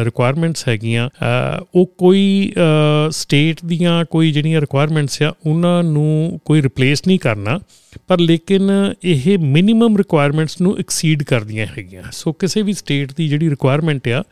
ਰਿਕੁਆਇਰਮੈਂਟਸ 0.03 0.61
uh, 0.61 0.69
ਹੈਗੀਆਂ 0.69 1.07
uh, 1.07 1.65
ਉਹ 1.75 1.85
ਕੋਈ 1.97 2.53
uh, 2.55 3.11
ਸਟੇਟ 3.11 3.57
ਦੀਆਂ 3.65 4.05
ਕੋਈ 4.05 4.31
ਜਿਹੜੀਆਂ 4.31 4.61
ਰਿਕੁਆਇਰਮੈਂਟਸ 4.61 5.21
ਆ, 5.21 5.33
ਉਹਨਾਂ 5.47 5.83
ਨੂੰ 5.83 6.39
ਕੋਈ 6.45 6.61
ਰਿਪਲੇਸ 6.61 7.07
ਨਹੀਂ 7.07 7.19
ਕਰਨਾ, 7.19 7.59
ਪਰ 8.07 8.19
ਲੇਕਿਨ 8.19 8.69
ਇਹ 9.03 9.37
ਮਿਨੀਮਮ 9.37 9.97
ਰਿਕੁਆਇਰਮੈਂਟਸ 9.97 10.61
ਨੂੰ 10.61 10.77
ਐਕਸੀਡ 10.79 11.23
ਕਰਦੀਆਂ 11.23 11.67
ਹੈਗੀਆਂ। 11.77 12.03
ਸੋ 12.11 12.33
ਕਿਸੇ 12.33 12.61
ਵੀ 12.61 12.73
ਸਟੇਟ 12.73 13.11
ਦੀ 13.17 13.27
ਜਿਹੜੀ 13.27 13.49
ਰਿਕੁਆਇਰਮੈਂਟ 13.49 14.07
ਆ 14.07 14.23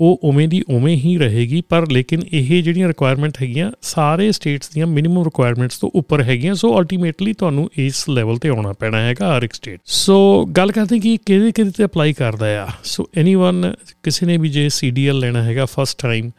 ਉਹ 0.00 0.20
ਉਵੇਂ 0.22 0.46
ਦੀ 0.48 0.62
ਉਵੇਂ 0.68 0.96
ਹੀ 0.96 1.16
ਰਹੇਗੀ, 1.18 1.60
ਪਰ 1.68 1.86
ਲੇਕਿਨ 1.90 2.22
ਇਹ 2.32 2.62
ਜਿਹੜੀਆਂ 2.62 2.88
ਰਿਕੁਆਇਰਮੈਂਟ 2.88 3.42
ਹੈਗੀਆਂ, 3.42 3.70
ਸਾਰੇ 3.82 4.30
ਸਟੇਟਸ 4.32 4.68
ਦੀਆਂ 4.68 4.86
ਮਿਨੀਮਮ 4.86 5.24
ਰਿਕੁਆਇਰਮੈਂਟਸ 5.24 5.78
ਤੋਂ 5.78 5.90
ਉੱਪਰ 5.94 6.22
ਹੈਗੀਆਂ 6.22 6.54
ਸੋ 6.54 6.78
ਅਲਟੀਮੇਟਲੀ 6.78 7.32
ਤੁਹਾਨੂੰ 7.32 7.68
ਇਸ 7.78 8.08
ਲੈਵਲ 8.08 8.38
ਤੇ 8.38 8.48
ਆਉਣਾ 8.48 8.72
ਪੈਣਾ 8.72 9.00
ਹੈਗਾ 9.02 9.36
ਹਰ 9.36 9.42
ਇੱਕ 9.42 9.54
ਸਟੇਟ 9.54 9.80
ਸੋ 9.84 10.18
ਗੱਲ 10.46 10.72
ਕਰਦੇ 10.72 10.98
ਕਿ 10.98 11.16
ਕਿਹਦੇ 11.26 11.52
ਕਿਹਦੇ 11.52 11.70
ਤੇ 11.70 11.84
ਅਪਲਾਈ 11.84 12.12
ਕਰਦਾ 12.12 12.46
ਆ। 12.62 12.66
ਸੋ 12.84 13.08
ਐਨੀਵਨ 13.16 13.72
ਕਿਸੇ 14.02 14.26
ਨੇ 14.26 14.36
ਵੀ 14.36 14.48
ਜੇ 14.48 14.68
ਸੀਡੀਐਲ 14.68 15.18
ਲੈਣਾ 15.18 15.42
ਹੈਗਾ 15.42 15.64
ਫਸਟ 15.64 16.02
ਟਾਈਮ 16.02 16.30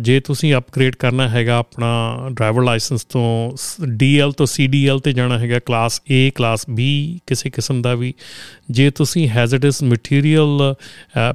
ਜੇ 0.00 0.18
ਤੁਸੀਂ 0.20 0.54
ਅਪਗ੍ਰੇਡ 0.54 0.94
ਕਰਨਾ 0.94 1.28
ਹੈਗਾ 1.28 1.56
ਆਪਣਾ 1.56 1.88
ਡਰਾਈਵਰ 2.28 2.62
ਲਾਇਸੈਂਸ 2.62 3.04
ਤੋਂ 3.04 3.56
ਡੀਐਲ 3.88 4.32
ਤੋਂ 4.32 4.46
ਸੀਡੀਐਲ 4.46 4.98
ਤੇ 4.98 5.12
ਜਾਣਾ 5.12 5.38
ਹੈਗਾ 5.38 5.58
ਕਲਾਸ 5.58 6.00
A 6.12 6.30
ਕਲਾਸ 6.34 6.66
B, 6.70 6.88
ਕਿਸੇ 7.26 7.50
ਕਿਸਮ 7.50 7.82
ਦਾ 7.82 7.94
ਵੀ, 7.94 8.12
ਜੇ 8.70 8.90
ਤੁਸੀਂ 8.90 9.28
hazardous 9.28 9.82
material 9.82 10.74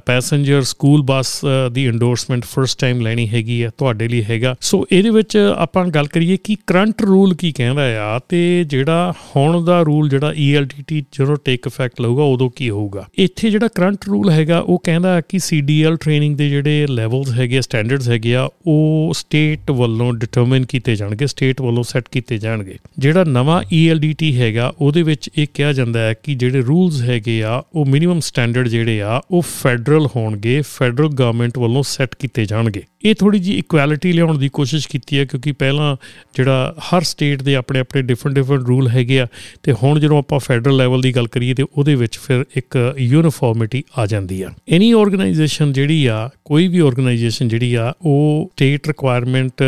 passenger 0.06 0.62
school 0.62 1.02
bus 1.02 1.27
ਦੀ 1.72 1.86
ਐਂਡੋਰਸਮੈਂਟ 1.86 2.44
ਫਰਸਟ 2.44 2.80
ਟਾਈਮ 2.80 3.00
ਲੈਣੀ 3.00 3.28
ਹੈਗੀ 3.28 3.64
ਹੈ, 3.64 3.70
ਤੁਹਾਡੇ 3.78 4.08
ਲਈ 4.08 4.24
ਹੈਗਾ। 4.30 4.54
ਸੋ 4.60 4.86
ਇਹਦੇ 4.92 5.10
ਵਿੱਚ 5.10 5.36
ਆਪਾਂ 5.56 5.86
ਗੱਲ 5.86 6.06
ਕਰੀਏ 6.06 6.36
ਕਿ 6.36 6.56
ਕਰੰਟ 6.66 7.02
ਰੂਲ 7.02 7.34
ਕੀ 7.34 7.52
ਕਹਿੰਦਾ 7.52 7.82
ਆ 8.02 8.18
ਤੇ 8.18 8.64
ਜਿਹੜਾ 8.64 9.14
ਹੁਣ 9.36 9.64
ਦਾ 9.64 9.82
ਰੂਲ 9.82 10.08
ਜਿਹੜਾ 10.08 10.32
ELTT 10.32 11.00
ਜਦੋਂ 11.12 11.36
ਟੇਕ 11.44 11.66
ਇਫੈਕਟ 11.66 12.00
ਲਊਗਾ, 12.00 12.22
ਉਦੋਂ 12.22 12.50
ਕੀ 12.50 12.70
ਹੋਊਗਾ। 12.70 13.06
ਇੱਥੇ 13.14 13.50
ਜਿਹੜਾ 13.50 13.68
ਕਰੰਟ 13.68 14.04
ਰੂਲ 14.08 14.30
ਹੈਗਾ, 14.30 14.58
ਉਹ 14.58 14.78
ਕਹਿੰਦਾ 14.84 15.20
ਕਿ 15.20 15.38
CDL 15.38 15.96
ਟ੍ਰੇਨਿੰਗ 15.96 16.36
ਦੇ 16.36 16.48
ਜਿਹੜੇ 16.48 16.86
ਲੈਵਲਸ 16.90 17.32
ਹੈਗੇ 17.32 17.60
ਸਟੈਂਡਰਡਸ 17.60 18.08
ਹੈਗੇ 18.08 18.34
ਆ, 18.34 18.48
ਉਹ 18.66 19.12
ਸਟੇਟ 19.16 19.70
ਵੱਲੋਂ 19.70 20.12
ਡਿਟਰਮਿਨ 20.12 20.66
ਕੀਤੇ 20.66 20.96
ਜਾਣਗੇ 20.96 21.26
ਸਟੇਟ 21.26 21.60
ਵੱਲੋਂ 21.60 21.82
ਸੈੱਟ 21.82 22.04
ਕੀਤੇ 22.12 22.38
ਜਾਣਗੇ। 22.38 22.76
ਜਿਹੜਾ 22.98 23.24
ਨਵਾਂ 23.24 23.62
ELDT 23.62 24.32
ਹੈਗਾ, 24.34 24.72
ਉਹਦੇ 24.80 25.02
ਵਿੱਚ 25.02 25.30
ਇਹ 25.38 25.46
ਕਿਹਾ 25.54 25.72
ਜਾਂਦਾ 25.72 26.00
ਹੈ 26.00 26.14
ਕਿ 26.22 26.34
ਜਿਹੜੇ 26.34 26.60
ਰੂਲਸ 26.60 27.02
ਹੈਗੇ 27.02 27.42
ਆ, 27.42 27.62
ਉਹ 27.74 27.86
ਮਿਨੀਮਮ 27.86 28.20
ਸਟੈਂਡਰਡ 28.20 28.68
ਜਿਹੜੇ 28.68 29.02
ਆ, 29.02 29.20
ਉਹ 29.30 29.42
ਫੈਡਰਲ 29.42 30.06
ਹੋਣਗੇ 30.16 30.60
ਫੈਡਰਲ 30.60 31.08
ਗਵਰਨਮੈਂਟ 31.18 31.58
ਵੱਲੋਂ 31.58 31.82
ਸੈੱਟ 31.82 32.14
ਕੀਤੇ 32.14 32.44
ਜਾਣਗੇ। 32.44 32.82
ਇਹ 33.04 33.14
ਥੋੜੀ 33.14 33.38
ਜੀ 33.38 33.56
ਇਕੁਐਲਿਟੀ 33.58 34.12
ਲਿਆਉਣ 34.12 34.38
ਦੀ 34.38 34.48
ਕੋਸ਼ਿਸ਼ 34.48 34.88
ਕੀਤੀ 34.88 35.18
ਹੈ, 35.18 35.24
ਕਿਉਂਕਿ 35.24 35.52
ਪਹਿਲਾਂ 35.52 35.96
ਜਿਹੜਾ 36.36 36.74
ਹਰ 36.78 37.02
ਸਟੇਟ 37.02 37.42
ਦੇ 37.42 37.54
ਆਪਣੇ 37.54 37.80
ਆਪਣੇ 37.80 38.02
ਡਿਫਰੈਂਟ 38.02 38.34
ਡਿਫਰੈਂਟ 38.34 38.62
ਰੂਲ 38.62 38.88
ਹੈਗੇ 38.88 39.20
ਆ, 39.20 39.26
ਤੇ 39.62 39.72
ਹੁਣ 39.72 40.00
ਜਦੋਂ 40.00 40.18
ਆਪਾਂ 40.18 40.38
ਫੈਡਰਲ 40.38 40.76
ਲੈਵਲ 40.76 41.00
ਦੀ 41.00 41.14
ਗੱਲ 41.16 41.26
ਕਰੀਏ, 41.26 41.54
ਤੇ 41.54 41.64
ਉਹਦੇ 41.72 41.94
ਵਿੱਚ 41.94 42.18
ਫਿਰ 42.18 42.44
ਇੱਕ 42.56 42.76
ਯੂਨੀਫਾਰਮਿਟੀ 42.98 43.82
ਆ 43.98 44.06
ਜਾਂਦੀ 44.06 44.40
ਆ। 44.42 44.50
ਐਨੀ 44.68 44.90
ਆਰਗੇਨਾਈਜੇਸ਼ਨ 44.92 45.72
ਜਿਹੜੀ 45.72 46.06
ਆ, 46.06 46.28
ਕੋਈ 46.44 46.66
ਵੀ 46.68 46.78
ਆਰਗੇਨਾਈਜੇਸ਼ਨ 46.78 47.48
ਜਿਹੜੀ 47.48 47.74
ਆ, 47.74 47.92
ਉਹ 48.02 48.50
ਸਟੇਟ 48.54 48.88
ਰਿਕੁਆਇਰਮੈਂਟ 48.88 49.62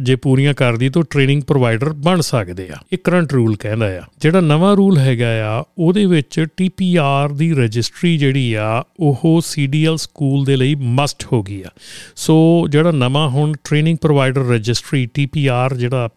ਜੇ 0.00 0.16
ਪੂਰੀਆਂ 0.16 0.54
ਕਰਦੀ, 0.54 0.88
ਤਾਂ 0.88 1.02
ਟ੍ਰੇਨਿੰਗ 1.10 1.42
ਪ੍ਰੋਵਾਈਡਰ 1.42 1.92
ਬਣ 2.04 2.20
ਸਕਦੇ 2.20 2.68
ਆ। 2.70 2.78
ਇਹ 2.92 2.98
ਕਰੰਟ 3.04 3.32
ਰੂਲ 3.32 3.56
ਕਹਿੰਦਾ 3.56 3.86
ਆ। 3.98 4.02
ਜਿਹੜਾ 4.20 4.40
ਨਵਾਂ 4.40 4.74
ਰੂਲ 4.76 4.98
ਹੈਗਾ 4.98 5.28
ਆ, 5.48 5.62
ਉਹਦੇ 5.78 6.06
ਵਿੱਚ 6.06 6.44
ਟੀਪੀਆਰ 6.56 7.32
ਦੀ 7.32 7.52
ਰਜਿਸਟਰੀ 7.52 8.16
ਜਿਹੜੀ 8.18 8.52
ਆ, 8.54 8.82
ਉਹ 9.00 9.40
ਸੀਡੀਐਲ 9.44 9.96
ਸਕੂਲ 9.96 10.44
ਦੇ 10.44 10.56
ਲਈ 10.56 10.74
ਮਸਟ 10.74 11.24
ਹੋ 11.32 11.42
ਗਈ 11.42 11.62
ਆ। 11.62 11.70
ਸੋ 12.16 12.66
ਜਿਹੜਾ 12.68 12.90
ਨਵਾਂ 12.90 13.28
ਹੁਣ 13.28 13.52
ਟ੍ਰੇਨਿੰਗ 13.64 13.98
ਪ੍ਰੋਵਾਈਡਰ 13.98 14.40
ਰਜਿਸਟਰੀ 14.40 15.06
ਟੀਪੀਆਰ 15.06 15.76
ਜਿਹੜਾ 15.76 16.08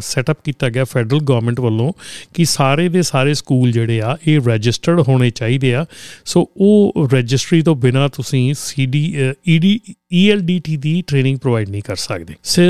ਸੈਟਅਪ 0.00 0.38
ਕੀਤਾ 0.44 0.68
ਗਿਆ 0.68 0.84
ਫੈਡਰਲ 0.84 1.20
ਗਵਰਨਮੈਂਟ 1.20 1.60
ਵੱਲੋਂ 1.60 1.92
ਕਿ 2.34 2.44
ਸਾਰੇ 2.44 2.88
ਦੇ 2.88 3.02
ਸਾਰੇ 3.02 3.34
ਸਕੂਲ 3.34 3.72
ਜਿਹੜੇ 3.72 4.00
ਆ, 4.00 4.16
ਇਹ 4.28 4.40
ਰਜਿਸਟਰਡ 4.46 5.00
ਹੋਣੇ 5.00 5.30
ਚਾਹੀਦੇ 5.30 5.74
ਆ। 5.74 5.86
ਸੋ 6.24 6.50
ਉਹ 6.56 7.08
ਰਜਿਸਟਰੀ 7.14 7.62
ਤੋਂ 7.62 7.76
ਬਿਨਾ 7.76 8.08
ਤੁਸੀਂ 8.08 8.54
ਸੀਡੀ 8.58 9.14
ਈਡੀ 9.48 9.80
ELDT 10.12 10.76
ਦੀ 10.76 11.02
ਟ੍ਰੇਨਿੰਗ 11.06 11.38
ਪ੍ਰੋਵਾਈਡ 11.38 11.68
ਨਹੀਂ 11.68 11.82
ਕਰ 11.82 11.96
ਸਕਦੇ। 11.96 12.34
ਸੋ, 12.44 12.62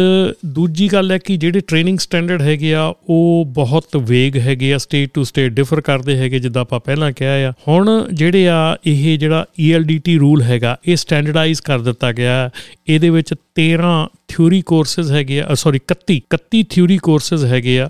ਦੂਜੀ 0.47 0.89
ਗੱਲ 0.93 1.13
ਹੈ 1.13 1.19
ਕਿ 1.19 1.37
ਜਿਹੜੇ 1.37 1.61
ਟ੍ਰੇਨਿੰਗ 1.61 1.99
ਸਟੈਂਡਰਡ 1.99 2.43
ਹੈਗੇ 2.43 2.75
ਆ, 2.75 2.83
ਉਹ 3.09 3.45
ਬਹੁਤ 3.49 3.97
ਵੇਗ 4.09 4.37
ਹੈਗੇ 4.39 4.73
ਆ 4.75 4.79
ਸਟੇਟ 4.79 5.11
ਟੂ 5.15 5.25
ਸਟੇਟ 5.25 5.53
ਡਿਫਰ 5.53 5.81
ਕਰਦੇ 5.81 6.17
ਹੈਗੇ, 6.17 6.39
ਜਿੱਦਾਂ 6.39 6.63
ਆਪਾਂ 6.63 6.81
ਪਹਿਲਾਂ 6.81 7.11
ਕਿਹਾ 7.13 7.49
ਆ। 7.49 7.53
ਹੁਣ 7.69 7.91
ਜਿਹੜੇ 8.13 8.49
ਆ, 8.49 8.77
ਇਹ 8.87 9.19
ਜਿਹੜਾ 9.19 9.45
ELDT 9.61 10.19
ਰੂਲ 10.21 10.43
ਹੈਗਾ, 10.43 10.77
ਇਹ 10.87 10.97
ਸਟੈਂਡਰਡਾਈਜ਼ 10.97 11.63
ਕਰ 11.63 11.79
ਦਿੱਤਾ 11.81 12.13
ਗਿਆ 12.13 12.51
ਇਹਦੇ 12.89 13.11
ਵਿੱਚ 13.11 13.35
13 13.55 14.09
ਥਿਊਰੀ 14.29 14.61
ਕੋਰਸਸ 14.63 15.11
ਹੈਗੇ 15.11 15.41
ਆ 15.43 15.55
ਸੌਰੀ 15.55 15.81
31 15.87 16.21
31 16.31 16.63
ਥਿਊਰੀ 16.71 16.99
ਕੋਰਸਸ 16.99 17.45
ਹੈਗੇ 17.45 17.81
ਆ 17.81 17.89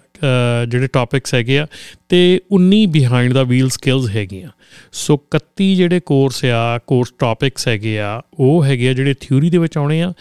ਜਿਹੜੇ 0.68 0.86
ਟਾਪਿਕਸ 0.86 1.34
ਹੈਗੇ 1.34 1.58
ਆ, 1.58 1.66
ਤੇ 2.08 2.40
19 2.52 2.86
ਬਿਹਾਈਂਡ 2.92 3.32
ਦਾ 3.32 3.42
ਵੀਲ 3.42 3.68
ਸਕਿੱਲਸ 3.68 4.08
ਹੈਗੀਆਂ। 4.10 4.48
ਸੋ 4.92 5.18
31 5.36 5.74
ਜਿਹੜੇ 5.76 6.00
ਕੋਰਸ 6.00 6.44
ਆ 6.44 6.78
ਕੋਰਸ 6.86 7.12
ਟਾਪਿਕਸ 7.18 7.68
ਹੈਗੇ 7.68 7.98
ਆ, 8.00 8.20
ਉਹ 8.38 8.64
ਹੈਗੇ 8.64 8.88
ਆ 8.88 8.92
ਜਿਹੜੇ 8.92 9.14
ਥਿਊਰੀ 9.20 9.50
ਦੇ 9.50 9.58
ਵਿੱਚ 9.58 9.76
ਆਉਣੇ 9.78 10.00
ਆ 10.02 10.12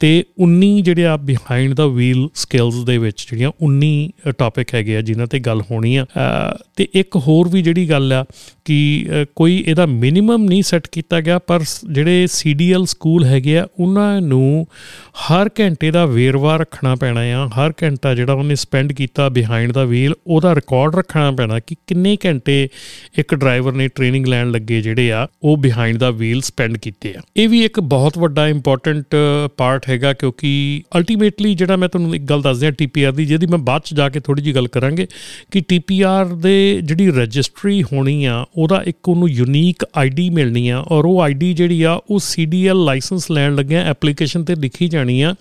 ਤੇ 0.00 0.24
19 0.42 0.70
ਜਿਹੜੇ 0.82 1.06
ਆ 1.06 1.16
ਬਿਹਾਈਂਡ 1.16 1.74
ਦਾ 1.74 1.86
ਵੀਲ 1.86 2.28
ਸਕਿੱਲਸ 2.34 2.84
ਦੇ 2.84 2.98
ਵਿੱਚ 2.98 3.26
ਜਿਹੜੀਆਂ 3.30 3.50
19 3.64 4.32
ਟਾਪਿਕ 4.38 4.74
ਹੈਗੇ 4.74 4.96
ਆ 4.96 5.00
ਜਿਨ੍ਹਾਂ 5.00 5.26
ਤੇ 5.26 5.38
ਗੱਲ 5.40 5.60
ਹੋਣੀ 5.70 5.96
ਆ। 5.96 6.06
ਤੇ 6.76 6.86
ਇੱਕ 6.94 7.16
ਹੋਰ 7.16 7.48
ਵੀ 7.48 7.62
ਜਿਹੜੀ 7.62 7.88
ਗੱਲ 7.90 8.12
ਆ 8.12 8.24
ਕਿ 8.64 8.78
ਕੋਈ 9.36 9.56
ਇਹਦਾ 9.66 9.86
ਮਿਨੀਮਮ 9.86 10.44
ਨਹੀਂ 10.44 10.62
ਸੈੱਟ 10.62 10.86
ਕੀਤਾ 10.92 11.20
ਗਿਆ, 11.20 11.38
ਪਰ 11.38 11.62
ਜਿਹੜੇ 11.92 12.26
ਸੀਡੀਐਲ 12.30 12.84
ਸਕੂਲ 12.86 13.24
ਹੈਗੇ 13.24 13.56
ਆ, 13.58 13.66
ਉਹਨਾਂ 13.80 14.20
ਨੂੰ 14.20 14.66
ਹਰ 15.30 15.50
ਘੰਟੇ 15.60 15.90
ਦਾ 15.90 16.04
ਵੇਰਵਾ 16.06 16.56
ਰੱਖਣਾ 16.56 16.94
ਪੈਣਾ 16.94 17.20
ਆ। 17.34 17.46
ਹਰ 17.48 17.72
ਘੰਟਾ 17.82 18.14
ਜਿਹੜਾ 18.14 18.32
ਉਹਨੇ 18.32 18.54
ਸਪੈਂਡ 18.54 18.92
ਕੀਤਾ 18.92 19.28
ਬਿਹਾਈਂਡ 19.28 19.72
ਦਾ 19.72 19.84
ਵੀਲ 19.84 20.14
ਉਹਦਾ 20.26 20.54
ਰਿਕਾਰਡ 20.54 20.96
ਰੱਖਣਾ 20.96 21.30
ਪੈਣਾ 21.30 21.58
ਕਿ 21.60 21.76
ਕਿੰਨੇ 21.86 22.16
ਘੰਟੇ 22.26 22.68
ਇੱਕ 23.18 23.34
ਡਰਾਈਵਰ 23.34 23.72
ਨੇ 23.72 23.88
ਟ੍ਰੇਨਿੰਗ 23.98 24.26
ਲੈਣ 24.26 24.50
ਲੱਗੇ 24.50 24.80
ਜਿਹੜੇ 24.80 25.12
ਆ, 25.12 25.26
ਉਹ 25.42 25.56
ਬਿਹਾਈਂਡ 25.56 25.98
ਦਾ 25.98 26.10
ਵੀਲ 26.10 26.40
ਸਪੈਂਡ 26.40 26.76
ਕੀਤੇ 26.76 27.14
ਆ। 27.16 27.20
ਇਹ 27.36 27.48
ਵੀ 27.48 27.64
ਇੱਕ 27.64 27.80
ਬਹੁਤ 27.80 28.18
ਵੱਡਾ 28.18 28.46
ਇੰਪੋਰਟੈਂਟ 28.48 29.16
ਪਾਰਟ 29.56 29.88
ਹੈਗਾ 29.88 30.12
ਕਿਉਂਕਿ 30.12 30.50
ਅਲਟੀਮੇਟਲੀ 30.96 31.54
ਜਿਹੜਾ 31.54 31.76
ਮੈਂ 31.76 31.88
ਤੁਹਾਨੂੰ 31.88 32.14
ਇੱਕ 32.14 32.24
ਗੱਲ 32.24 32.42
ਦੱਸ 32.42 32.58
ਦਿਆਂ 32.58 32.72
ਟੀਪੀਆਰ 32.72 33.12
ਦੀ, 33.12 33.24
ਜਿਹਦੀ 33.24 33.46
ਮੈਂ 33.46 33.58
ਬਾਅਦ 33.58 33.82
ਚ 33.84 33.94
ਜਾ 33.94 34.08
ਕੇ 34.08 34.20
ਥੋੜੀ 34.20 34.42
ਜੀ 34.42 34.54
ਗੱਲ 34.54 34.68
ਕਰਾਂਗੇ, 34.68 35.06
ਕਿ 35.50 35.60
ਟੀਪੀਆਰ 35.60 36.26
ਦੇ 36.26 36.56
ਜਿਹੜੀ 36.84 37.10
ਰਜਿਸਟਰੀ 37.10 37.82
ਹੋਣੀ 37.82 38.24
ਆ, 38.24 38.44
ਉਹਦਾ 38.56 38.82
ਇੱਕ 38.86 39.08
ਉਹਨੂੰ 39.08 39.28
ਯੂਨੀਕ 39.28 39.84
ਆਈਡੀ 39.96 40.28
ਮਿਲਣੀ 40.30 40.68
ਆ, 40.68 40.78
ਔਰ 40.78 41.04
ਉਹ 41.04 41.20
ਆਈਡੀ 41.22 41.52
ਜਿਹੜੀ 41.54 41.82
ਆ, 41.82 41.98
ਉਹ 42.10 42.18
ਸੀਡੀਐਲ 42.18 42.84
ਲਾਇਸੈਂਸ 42.84 43.30
ਲੈਣ 43.30 43.54
ਲੱਗਿਆ 43.54 43.82
ਐਪਲੀਕੇਸ਼ਨ 43.84 44.44
ਤੇ 44.44 44.54
ਲਿਖੀ 44.54 44.88
ਜਾਣੀ 44.88 45.20
ਆ। 45.22 45.34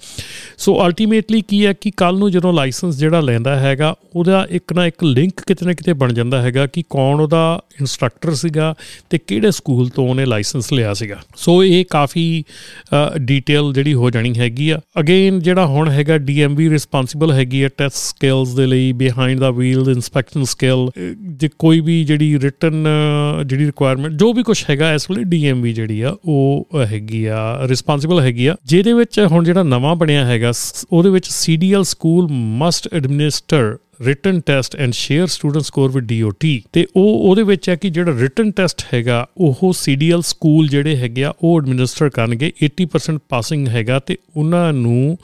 ਸੋ 0.58 0.78
ਅਲਟੀਮੇਟਲੀ 0.86 1.42
ਕੀ 1.42 1.66
ਹੈ 1.66 1.74
ਕਿ 1.74 1.92
ਕੱਲ 1.98 2.18
ਨੂੰ 2.18 2.32
ਜਦੋਂ 2.32 2.54
ਲਾਇਸੈਂਸ 2.54 2.98
ਜਿਹੜਾ 2.98 3.20
ਲੈਂਦਾ 3.22 3.60
ਹੈਗਾ, 3.60 3.96
ਉਹਦਾ 4.16 4.46
ਇੱਕ 4.50 4.74
ਨਾ 4.74 4.86
ਇੱਕ 4.88 5.04
ਲਿੰਕ 5.04 5.42
ਕਿਤੇ 5.48 5.66
ਨਾ 5.66 5.72
ਕਿਤੇ 5.72 5.86
ਤੇ 5.88 5.94
ਬਣ 5.94 6.14
ਜਾਂਦਾ 6.14 6.42
ਹੈਗਾ 6.42 6.66
ਕਿ 6.68 6.84
ਕੌਣ 6.90 7.20
ਉਹਦਾ 7.20 7.42
ਇਨਸਟ੍ਰਕਟਰ 7.80 8.34
ਸੀਗਾ 8.48 8.74
ਤੇ 9.10 9.18
ਕਿਹੜੇ 9.18 9.52
ਸਕੂਲ 9.52 9.90
ਤੋਂ 9.90 10.08
ਉਹਨੇ 10.10 10.26
ਲਾਇਸੈਂਸ 10.26 10.72
ਲਿਆ 10.74 10.94
ਸੀਗਾ। 10.94 11.16
ਸੋ 11.36 11.64
ਇਹ 11.64 11.84
ਕਾਫੀ 11.90 12.44
ਡੀਟੇਲ 13.22 13.72
ਜਿਹੜੀ 13.74 13.94
ਹੋ 13.94 14.10
ਜਾਣੀ 14.10 14.34
ਹੈਗੀ 14.38 14.70
ਆ। 14.70 14.80
ਅਗੇਨ 15.00 15.40
ਜਿਹੜਾ 15.40 15.66
ਹੁਣ 15.66 15.90
ਹੈਗਾ 15.90 16.18
ਡੀਐਮਵੀ 16.18 16.70
ਰਿਸਪਾਂਸਿਬਲ 16.70 17.32
ਹੈਗੀ 17.32 17.62
ਆ 17.64 17.70
ਟੈਸਟ 17.78 17.96
ਸਕਿੱਲਸ 17.96 18.54
ਦੇ 18.56 18.66
ਲਈ 18.68 18.92
behind 19.02 19.40
the 19.40 19.52
wheel 19.52 19.90
inspection 19.90 20.44
skill 20.44 20.90
ਜੇ 21.40 21.50
ਕੋਈ 21.60 21.80
ਵੀ 21.80 22.04
ਜਿਹੜੀ 22.04 22.40
ਰਿਟਨ 22.40 22.86
ਜਿਹੜੀ 23.46 23.66
ਰਿਕੁਆਇਰਮੈਂਟ 23.66 24.14
ਜੋ 24.14 24.32
ਵੀ 24.34 24.44
ਕੁਝ 24.44 24.64
ਹੈਗਾ 24.70 24.94
ਇਸ 24.94 25.10
ਵੇਲੇ 25.12 25.24
ਡੀਐਮਵੀ 25.24 25.74
ਜਿਹੜੀ 25.74 26.02
ਆ, 26.02 26.16
ਉਹ 26.26 26.68
ਹੈਗੀ 26.92 27.26
ਆ 27.26 27.68
ਰਿਸਪਾਂਸਿਬਲ 27.68 28.20
ਹੈਗੀ 28.20 28.46
ਆ। 28.48 28.56
ਜਿਹਦੇ 28.66 28.94
ਵਿੱਚ 28.94 29.20
ਹੁਣ 29.32 29.44
ਜਿਹੜਾ 29.44 29.64
ਨਵਾਂ 29.64 29.96
ਬਣਿਆ 29.96 30.26
ਹੈਗਾ 30.26 30.52
ਉਹਦੇ 30.92 31.10
ਵਿੱਚ 31.10 31.28
CDL 31.30 31.84
school 31.84 32.28
must 32.32 32.88
administer 32.94 33.78
written 34.06 34.40
test 34.46 34.76
and 34.76 34.94
share 34.94 35.28
student 35.28 35.64
score 35.66 35.92
with 35.92 36.12
DOT 36.14 36.50
ਤੇ 36.74 36.86
ਉਹ 36.96 37.30
ਉਹਦੇ 37.30 37.44
ਵਿੱਚ 37.44 37.70
ਹੈ 37.70 37.76
ਕਿ 37.76 37.90
ਜਿਹੜਾ 37.90 38.12
ਰਿਟਨ 38.20 38.52
ਟੈਸਟ 38.52 38.84
ਹੈਗਾ, 38.94 39.28
ਉਹ 39.38 39.74
CDL 39.74 40.22
ਸਕੂਲ 40.22 40.68
ਜਿਹੜੇ 40.68 40.96
ਹੈਗੇ 40.98 41.24
ਆ, 41.24 41.34
ਉਹ 41.44 41.62
ਐਡਮਿਨਿਸਟਰ 41.62 42.10
ਕਰਨਗੇ 42.10 42.52
80% 42.64 43.22
ਪਾਸਿੰਗ 43.30 43.68
ਹੈਗਾ 43.68 44.00
ਤੇ 44.00 44.18
ਉਹਨਾਂ 44.38 44.74
ਨੂੰ 44.74 45.18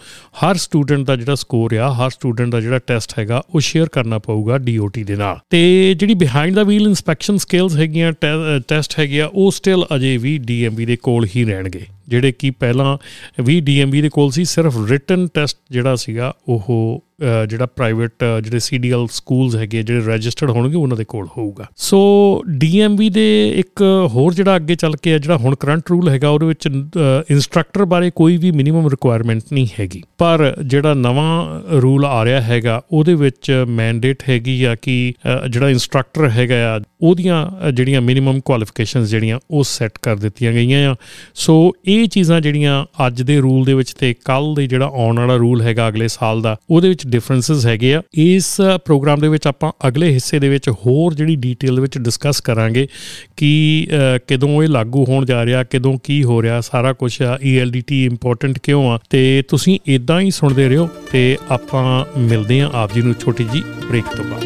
ਹਰ 0.44 0.56
ਸਟੂਡੈਂਟ 0.56 1.06
ਦਾ 1.06 1.16
ਜਿਹੜਾ 1.16 1.36
ਸਕੋਰ 1.36 1.74
ਆ, 1.74 1.94
ਹਰ 1.94 2.10
ਸਟੂਡੈਂਟ 2.10 2.52
ਦਾ 2.52 2.62
ਜਿਹੜਾ 2.62 2.80
ਟੈਸਟ 2.80 3.20
ਹੈਗਾ, 3.20 3.42
ਉਹ 3.56 3.60
ਸ਼ੇਅਰ 3.60 3.90
ਕਰਨਾ 3.90 4.20
ਪਊਗਾ 4.20 4.56
DOT 4.56 5.04
ਦੇ 5.04 5.16
ਨਾਲ। 5.16 5.40
ਤੇ 5.50 5.94
ਜਿਹੜੀ 5.94 6.14
behind 6.14 6.56
the 6.56 6.64
wheel 6.64 6.88
inspection 6.88 7.38
skills 7.38 7.76
ਹੈਗੀਆਂ 7.76 8.14
ਟੈਸਟ 8.68 9.00
ਹੈਗੇ 9.00 9.22
ਆ, 9.22 9.30
ਉਹ 9.34 9.52
ਸਟਿਲ 9.52 9.86
ਅਜੇ 9.96 10.18
ਵੀ 10.18 10.40
DMV 10.40 10.86
ਦੇ 10.86 10.96
ਕੋਲ 10.96 11.28
ਹੀ 11.36 11.44
ਰਹਿਣਗੇ। 11.44 11.86
ਜਿਹੜੇ 12.08 12.32
ਕਿ 12.32 12.50
ਪਹਿਲਾਂ 12.50 12.98
ਵੀ 13.44 13.62
DMV 13.62 14.02
ਦੇ 14.02 14.10
ਕੋਲ 14.10 14.32
ਸੀ, 14.32 14.46
ਸਿਰਫ 14.46 14.76
ਰਿਟਨ 14.88 15.28
ਟੈਸਟ 15.34 15.58
ਜਿਹੜਾ 15.72 15.96
ਸੀਗਾ, 15.96 16.36
ਉਹ 16.48 17.04
ਜਿਹੜਾ 17.48 17.66
ਪ੍ਰਾਈਵੇਟ 17.66 18.24
ਜਿਹੜੇ 18.44 18.60
ਸੀਡੀਐਲ 18.60 19.08
ਸਕੂਲਸ 19.12 19.56
ਹੈਗੇ, 19.56 19.82
ਜਿਹੜੇ 19.84 20.06
ਰਜਿਸਟਰਡ 20.06 20.50
ਹੋਣਗੇ, 20.50 20.76
ਉਹਨਾਂ 20.76 20.98
ਦੇ 20.98 21.04
ਕੋਲ 21.06 21.28
ਹੋਊਗਾ। 21.38 21.66
ਸੋ 21.78 22.00
ਡੀਐਮਵੀ 22.60 23.10
ਦੇ 23.10 23.28
ਇੱਕ 23.58 23.84
ਹੋਰ 24.14 24.34
ਜਿਹੜਾ 24.34 24.56
ਅੱਗੇ 24.56 24.76
ਚੱਲ 24.76 24.96
ਕੇ 24.96 25.14
ਆ, 25.14 25.18
ਜਿਹੜਾ 25.18 25.38
ਹੁਣ 25.38 25.56
ਕਰੰਟ 25.56 25.90
ਰੂਲ 25.92 26.10
ਹੈਗਾ, 26.10 26.30
ਉਹਦੇ 26.30 26.46
ਵਿੱਚ 26.46 26.68
ਇਨਸਟ੍ਰਕਟਰ 26.68 27.86
ਬਾਰੇ 27.86 28.12
ਕੋਈ 28.16 28.38
ਵੀ 28.38 28.52
ਮਿਨੀਮਮ 28.52 28.88
ਰਿਕੁਆਇਰਮੈਂਟ 28.90 29.42
ਨਹੀਂ 29.54 29.68
ਹੈਗੀ। 29.80 30.02
ਪਰ 30.18 30.54
ਜਿਹੜਾ 30.64 30.94
ਨਵਾਂ 30.94 31.80
ਰੂਲ 31.82 32.06
ਆ 32.06 32.24
ਰਿਹਾ 32.26 32.42
ਹੈਗਾ, 32.42 32.82
ਉਹਦੇ 32.92 33.14
ਵਿੱਚ 33.16 33.52
ਮੈਂਡੇਟ 33.70 34.24
ਹੈਗੀ 34.30 34.64
ਆ 34.64 34.76
ਕਿ 34.76 35.14
ਜਿਹੜਾ 35.50 35.70
ਇਨਸਟ੍ਰਕਟਰ 35.70 36.30
ਹੈਗਾ 36.30 36.56
ਆ, 36.68 36.80
ਉਹਦੀਆਂ 37.02 37.72
ਜਿਹੜੀਆਂ 37.72 38.02
ਮਿਨੀਮਮ 38.02 38.40
ਕੁਆਲੀਫਿਕੇਸ਼ਨਸ 38.40 39.10
ਜਿਹੜੀਆਂ, 39.10 39.40
ਉਹ 39.52 39.64
ਸੈੱਟ 39.64 39.98
ਕਰ 40.02 40.16
ਦਿੱਤੀਆਂ 40.16 40.52
ਗਈਆਂ 40.54 40.92
ਆ। 40.92 40.96
ਸੋ 41.36 41.72
ਇਹ 41.86 42.08
ਚੀਜ਼ਾਂ 42.08 42.40
ਜਿਹੜੀਆਂ 42.42 42.86
ਅੱਜ 43.08 43.22
ਦੇ 43.22 43.40
ਰੂਲ 43.40 43.66
ਦੇ 43.66 43.74
ਵਿੱਚ 43.74 43.94
ਤੇ 43.94 44.14
ਕੱਲ 44.26 44.54
ਦੇ 44.56 44.68
ਜਿਹੜਾ 44.68 44.86
ਆਉਣ 44.86 45.20
ਵਾਲਾ 45.20 45.36
ਰੂਲ 45.36 45.62
ਹੈਗਾ 45.62 45.88
ਅਗਲੇ 45.88 46.08
ਸਾਲ 46.08 46.42
ਦਾ, 46.42 46.56
ਉਹਦੇ 46.70 46.90
ਵਿੱਚ 46.90 47.03
ਡਿਫਰੈਂਸਸ 47.08 47.66
ਹੈਗੇ 47.66 47.96
ਆ। 47.96 48.02
ਇਸ 48.14 48.62
ਪ੍ਰੋਗਰਾਮ 48.86 49.20
ਦੇ 49.20 49.28
ਵਿੱਚ 49.28 49.48
ਆਪਾਂ 49.48 49.72
ਅਗਲੇ 49.88 50.14
ਹਿੱਸੇ 50.14 50.40
ਦੇ 50.40 50.50
ਵਿੱਚ 50.50 50.70
ਹੋਰ 50.70 51.14
ਜਿਹੜੀ 51.14 51.36
ਡੀਟੇਲ 51.36 51.76
ਦੇ 51.76 51.82
ਵਿੱਚ 51.82 51.98
ਡਿਸਕਸ 51.98 52.42
ਕਰਾਂਗੇ 52.42 52.88
ਕਿ 53.38 53.88
ਕਦੋਂ 54.28 54.64
ਇਹ 54.64 54.70
ਲਾਗੂ 54.70 55.06
ਹੋਣ 55.06 55.26
ਜਾ 55.26 55.46
ਰਿਹਾ, 55.46 55.64
ਕਦੋਂ 55.64 55.98
ਕੀ 56.04 56.24
ਹੋ 56.24 56.42
ਰਿਹਾ, 56.42 56.62
ਸਾਰਾ 56.62 56.94
ਕੁਝ 56.94 57.22
ਆ 57.22 57.36
ELDT 57.36 57.92
ਇੰਪੋਰਟੈਂਟ 57.92 58.60
ਕਿਉਂ 58.60 58.92
ਆ? 58.92 59.00
ਤੇ 59.10 59.44
ਤੁਸੀਂ 59.48 59.80
ਇਦਾਂ 59.88 60.20
ਹੀ 60.20 60.32
ਸੁਣਦੇ 60.32 60.70
ਰਹੋ 60.70 60.90
ਤੇ 61.12 61.38
ਆਪਾਂ 61.52 62.20
ਮਿਲਦੇ 62.20 62.62
ਆਂ 62.62 62.70
ਆਪ 62.74 62.94
ਜੀ 62.94 63.02
ਨੂੰ 63.02 63.16
ਛੋਟੀ 63.20 63.48
ਜੀ 63.54 63.64
ਬ੍ਰੇਕ 63.88 64.06
ਤੋਂ 64.18 64.26
ਬਾਅਦ। 64.26 64.44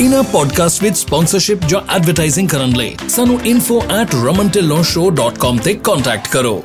ਇਨਾ 0.00 0.22
ਪੋਡਕਾਸਟ 0.22 0.82
ਵਿਦ 0.82 0.94
ਸਪਾਂਸਰਸ਼ਿਪ 0.94 1.58
ਜਾਂ 1.68 1.94
ਐਡਵਰਟਾਈਜ਼ਿੰਗ 1.94 2.48
ਕਰਨ 2.48 2.76
ਲਈ 2.76 2.96
ਸਾਨੂੰ 3.08 3.40
info@ramantillonshow.com 3.48 5.58
ਤੇ 5.64 5.74
ਕੰਟੈਕਟ 5.74 6.28
ਕਰੋ। 6.28 6.64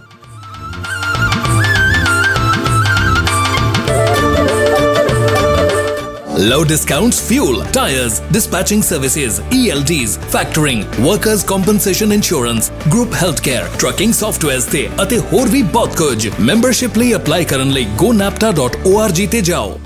Low 6.41 6.63
discounts, 6.63 7.19
fuel, 7.21 7.63
tires, 7.67 8.19
dispatching 8.31 8.81
services, 8.81 9.39
ELDs, 9.51 10.17
factoring, 10.31 10.79
workers' 10.99 11.43
compensation 11.43 12.11
insurance, 12.11 12.69
group 12.89 13.11
healthcare, 13.13 13.67
trucking 13.77 14.13
softwares 14.21 14.65
ਤੇ 14.71 14.87
ਅਤੇ 15.03 15.19
ਹੋਰ 15.33 15.49
ਵੀ 15.49 15.61
ਬਹੁਤ 15.73 15.95
ਕੁਝ 15.97 16.27
ਮੈਂਬਰਸ਼ਿਪ 16.39 16.97
ਲਈ 16.97 17.13
ਅਪਲਾਈ 17.15 17.45
ਕਰਨ 17.45 17.71
ਲਈ 17.71 17.85
gonapta.org 18.01 19.27
ਤੇ 19.31 19.41
ਜਾਓ 19.41 19.77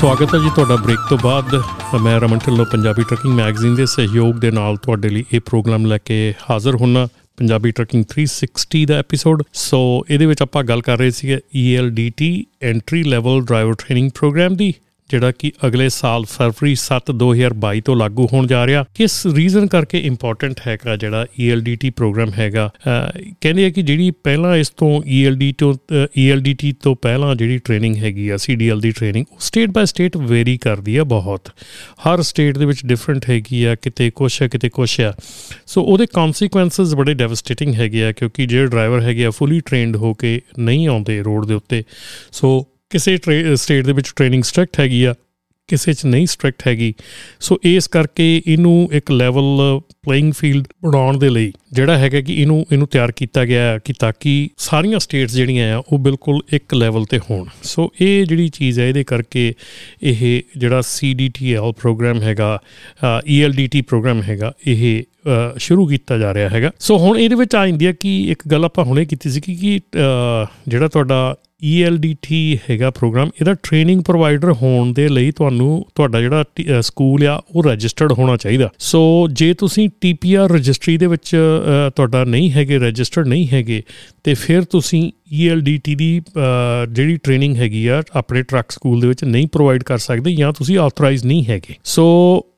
ਸਵਾਗਤ 0.00 0.34
ਹੈ 0.34 0.38
ਜੀ 0.40 0.50
ਤੁਹਾਡਾ 0.54 0.76
ਬ੍ਰੇਕ 0.76 1.00
ਤੋਂ 1.08 1.18
ਬਾਅਦ 1.18 1.54
ਮੈਂ 2.02 2.18
ਰਮਨ 2.20 2.38
ਢਿੱਲੋਂ 2.46 2.66
ਪੰਜਾਬੀ 2.66 3.02
ਟਰਕਿੰਗ 3.08 3.34
ਮੈਗਜ਼ੀਨ 3.34 3.74
ਦੇ 3.74 3.86
ਸਹਿਯੋਗ 3.86 4.34
ਦੇ 4.40 4.50
ਨਾਲ 4.50 4.76
ਤੁਹਾਡੇ 4.76 5.08
ਲਈ 5.08 5.24
ਇਹ 5.32 5.40
ਪ੍ਰੋਗਰਾਮ 5.40 5.86
ਲੈ 5.86 5.98
ਕੇ 5.98 6.22
ਹਾਜ਼ਰ 6.50 6.76
ਹੁੰਨਾ 6.76 7.06
ਪੰਜਾਬੀ 7.36 7.70
ਟਰਕਿੰਗ 7.70 8.04
360 8.12 8.84
ਦਾ 8.84 8.98
ਐਪੀਸੋਡ 8.98 9.42
ਸੋ 9.52 10.04
ਇਹਦੇ 10.10 10.26
ਵਿੱਚ 10.26 10.42
ਆਪਾਂ 10.42 10.64
ਗੱਲ 10.64 10.80
ਕਰ 10.80 10.98
ਰਹੇ 10.98 11.10
ਸੀਗੇ 11.10 11.38
ELDT 11.62 12.28
entry 12.62 13.02
level 13.02 13.44
driver 13.44 13.74
training 13.74 14.10
program 14.14 14.56
ਦੀ। 14.56 14.74
ਜਿਹੜਾ 15.12 15.32
ਕਿ 15.38 15.50
ਅਗਲੇ 15.66 15.88
ਸਾਲ 15.88 16.24
ਫਰਵਰੀ 16.24 16.74
7 16.74 17.10
2022 17.14 17.80
ਤੋਂ 17.84 17.96
ਲਾਗੂ 17.96 18.26
ਹੋਣ 18.32 18.46
ਜਾ 18.46 18.66
ਰਿਹਾ, 18.66 18.84
ਕਿਸ 18.94 19.26
ਰੀਜ਼ਨ 19.26 19.66
ਕਰਕੇ 19.66 19.98
ਇੰਪੋਰਟੈਂਟ 20.00 20.60
ਹੈਗਾ 20.66 20.96
ਜਿਹੜਾ 20.96 21.26
ELDT 21.44 21.90
ਪ੍ਰੋਗਰਾਮ 21.96 22.30
ਹੈਗਾ? 22.38 22.70
ਕਹਿੰਦੇ 23.40 23.66
ਆ 23.66 23.70
ਕਿ 23.70 23.82
ਜਿਹੜੀ 23.82 24.10
ਪਹਿਲਾਂ 24.24 24.56
ਇਸ 24.56 24.70
ਤੋਂ 24.76 24.90
ELD 25.16 25.52
ਤੋਂ 25.58 25.72
ELDT 26.22 26.72
ਤੋਂ 26.82 26.94
ਪਹਿਲਾਂ 27.02 27.34
ਜਿਹੜੀ 27.36 27.58
ਟ੍ਰੇਨਿੰਗ 27.58 27.96
ਹੈਗੀ 27.96 28.28
ਆ 28.28 28.36
CDL 28.36 28.80
the 28.80 28.90
training 28.90 29.26
state 29.40 29.70
by 29.70 29.86
state 29.86 30.16
vary 30.16 30.56
ਕਰਦੀ 30.56 30.96
ਆ 30.96 31.04
ਬਹੁਤ। 31.04 31.48
ਹਰ 32.02 32.22
ਸਟੇਟ 32.22 32.58
ਦੇ 32.58 32.64
ਵਿੱਚ 32.64 32.84
ਡਿਫਰੈਂਟ 32.86 33.28
ਹੈਗੀ 33.30 33.64
ਆ, 33.64 33.74
ਕਿਤੇ 33.74 34.10
ਕੁਛ 34.10 34.40
ਹੈ 34.42 34.48
ਕਿਤੇ 34.48 34.68
ਕੁਛ 34.68 35.00
ਆ। 35.00 35.12
ਸੋ 35.66 35.82
ਉਹਦੇ 35.82 36.06
ਕਨਸੀਕੁਐਂਸਸ 36.06 36.94
ਬੜੇ 36.94 37.14
ਡੈਵਸਟੇਟਿੰਗ 37.14 37.74
ਹੈਗੇ 37.74 38.04
ਆ, 38.04 38.12
ਕਿਉਂਕਿ 38.12 38.46
ਜਿਹੜੇ 38.46 38.66
ਡਰਾਈਵਰ 38.66 39.02
ਹੈਗੇ 39.02 39.26
ਆ 39.26 39.30
ਫੁੱਲੀ 39.30 39.60
ਟ੍ਰੇਨਡ 39.60 39.96
ਹੋ 39.96 40.14
ਕੇ 40.14 40.40
ਨਹੀਂ 40.58 40.88
ਆਉਂਦੇ 40.88 41.22
ਰੋਡ 41.22 41.46
ਦੇ 41.46 41.54
ਉੱਤੇ। 41.54 41.82
ਸੋ 42.32 42.66
ਕਿਸੇ 42.92 43.16
ਸਟੇਟ 43.56 43.84
ਦੇ 43.86 43.92
ਵਿੱਚ 43.92 44.12
ਟ੍ਰੇਨਿੰਗ 44.16 44.42
ਸਟ੍ਰਿਕਟ 44.44 44.80
ਹੈਗੀ 44.80 45.04
ਆ, 45.04 45.14
ਕਿਸੇ 45.68 45.92
'ਚ 45.92 46.06
ਨਹੀਂ 46.06 46.26
ਸਟ੍ਰਿਕਟ 46.26 46.66
ਹੈਗੀ। 46.66 46.92
ਸੋ 47.40 47.58
ਇਸ 47.64 47.86
ਕਰਕੇ 47.88 48.24
ਇਹਨੂੰ 48.46 48.88
ਇੱਕ 48.92 49.10
ਲੈਵਲ 49.12 49.80
ਪਲੇਇੰਗ 50.02 50.32
ਫੀਲਡ 50.32 50.64
ਬਣਾਉਣ 50.84 51.18
ਦੇ 51.18 51.28
ਲਈ 51.28 51.52
ਜਿਹੜਾ 51.72 51.96
ਹੈਗਾ 51.98 52.20
ਕਿ 52.20 52.34
ਇਹਨੂੰ 52.34 52.64
ਇਹਨੂੰ 52.72 52.88
ਤਿਆਰ 52.88 53.12
ਕੀਤਾ 53.12 53.44
ਗਿਆ 53.44 53.78
ਕਿ 53.78 53.92
ਤਾਂ 53.92 54.12
ਕਿ 54.20 54.32
ਸਾਰੀਆਂ 54.58 54.98
ਸਟੇਟਸ 54.98 55.34
ਜਿਹੜੀਆਂ 55.34 55.76
ਆ, 55.76 55.82
ਉਹ 55.88 55.98
ਬਿਲਕੁਲ 55.98 56.40
ਇੱਕ 56.52 56.74
ਲੈਵਲ 56.74 57.04
ਤੇ 57.04 57.18
ਹੋਣ। 57.20 57.46
ਸੋ 57.62 57.88
ਇਹ 58.00 58.24
ਜਿਹੜੀ 58.26 58.48
ਚੀਜ਼ 58.48 58.80
ਹੈ, 58.80 58.88
ਇਹਦੇ 58.88 59.04
ਕਰਕੇ 59.04 59.52
ਇਹ 60.02 60.42
ਜਿਹੜਾ 60.56 60.80
CDTL 60.88 61.72
ਪ੍ਰੋਗਰਾਮ 61.72 62.22
ਹੈਗਾ 62.22 62.58
ELDT 63.30 63.82
ਪ੍ਰੋਗਰਾਮ 63.88 64.22
ਹੈਗਾ, 64.22 64.52
ਇਹ 64.66 65.02
ਸ਼ੁਰੂ 65.58 65.86
ਕੀਤਾ 65.86 66.18
ਜਾ 66.18 66.34
ਰਿਹਾ 66.34 66.48
ਹੈਗਾ। 66.48 66.70
ਸੋ 66.80 66.98
ਹੁਣ 66.98 67.18
ਇਹਦੇ 67.18 67.34
ਵਿੱਚ 67.34 67.54
ਆ 67.56 67.66
ਜਾਂਦੀ 67.66 67.86
ਹੈ 67.86 67.92
ਕਿ 67.92 68.20
ਇੱਕ 68.30 68.42
ਗੱਲ 68.48 68.64
ਆਪਾਂ 68.64 68.84
ਹੁਣੇ 68.84 69.04
ਕੀਤੀ 69.04 69.30
ਸੀ 69.30 69.40
ਕਿ 69.40 69.80
ਜਿਹੜਾ 70.68 70.88
ਤੁਹਾਡਾ 70.88 71.34
ELDT 71.62 72.58
ਹੈਗਾ 72.70 72.90
ਪ੍ਰੋਗਰਾਮ, 72.90 73.30
ਇਹਦਾ 73.40 73.54
ਟ੍ਰੇਨਿੰਗ 73.62 74.02
ਪ੍ਰੋਵਾਈਡਰ 74.02 74.52
ਹੋਣ 74.52 74.92
ਦੇ 74.92 75.08
ਲਈ 75.08 75.30
ਤੁਹਾਨੂੰ 75.30 75.86
ਤੁਹਾਡਾ 75.94 76.20
ਜਿਹੜਾ 76.20 76.44
ਸਕੂਲ 76.80 77.26
ਆ, 77.26 77.42
ਉਹ 77.50 77.62
ਰਜਿਸਟਰਡ 77.62 78.12
ਹੋਣਾ 78.12 78.36
ਚਾਹੀਦਾ। 78.36 78.70
ਸੋ 78.78 79.28
ਜੇ 79.32 79.52
ਤੁਸੀਂ 79.54 79.88
TPR 80.00 80.48
ਰਜਿਸਟਰੀ 80.48 80.96
ਦੇ 80.98 81.06
ਵਿੱਚ 81.06 81.36
ਤੁਹਾਡਾ 81.96 82.24
ਨਹੀਂ 82.24 82.50
ਹੈਗੇ 82.52 82.78
ਰਜਿਸਟਰਡ 82.78 83.28
ਨਹੀਂ 83.28 83.48
ਹੈਗੇ 83.52 83.82
ਤੇ 84.24 84.34
ਫਿਰ 84.34 84.64
ਤੁਸੀਂ 84.64 85.10
ELDT 85.36 85.94
ਦੀ 85.96 86.20
ਜਿਹੜੀ 86.92 87.16
ਟ੍ਰੇਨਿੰਗ 87.16 87.56
ਹੈਗੀ 87.56 87.86
ਆ, 87.86 88.02
ਆਪਣੇ 88.16 88.42
ਟਰੱਕ 88.42 88.70
ਸਕੂਲ 88.70 89.00
ਦੇ 89.00 89.08
ਵਿੱਚ 89.08 89.24
ਨਹੀਂ 89.24 89.46
ਪ੍ਰੋਵਾਈਡ 89.46 89.82
ਕਰ 89.82 89.98
ਸਕਦੇ 89.98 90.34
ਜਾਂ 90.34 90.52
ਤੁਸੀਂ 90.52 90.78
ਆਥੋਰਾਈਜ਼ 90.78 91.24
ਨਹੀਂ 91.26 91.44
ਹੈਗੇ। 91.48 91.74
ਸੋ 91.84 92.04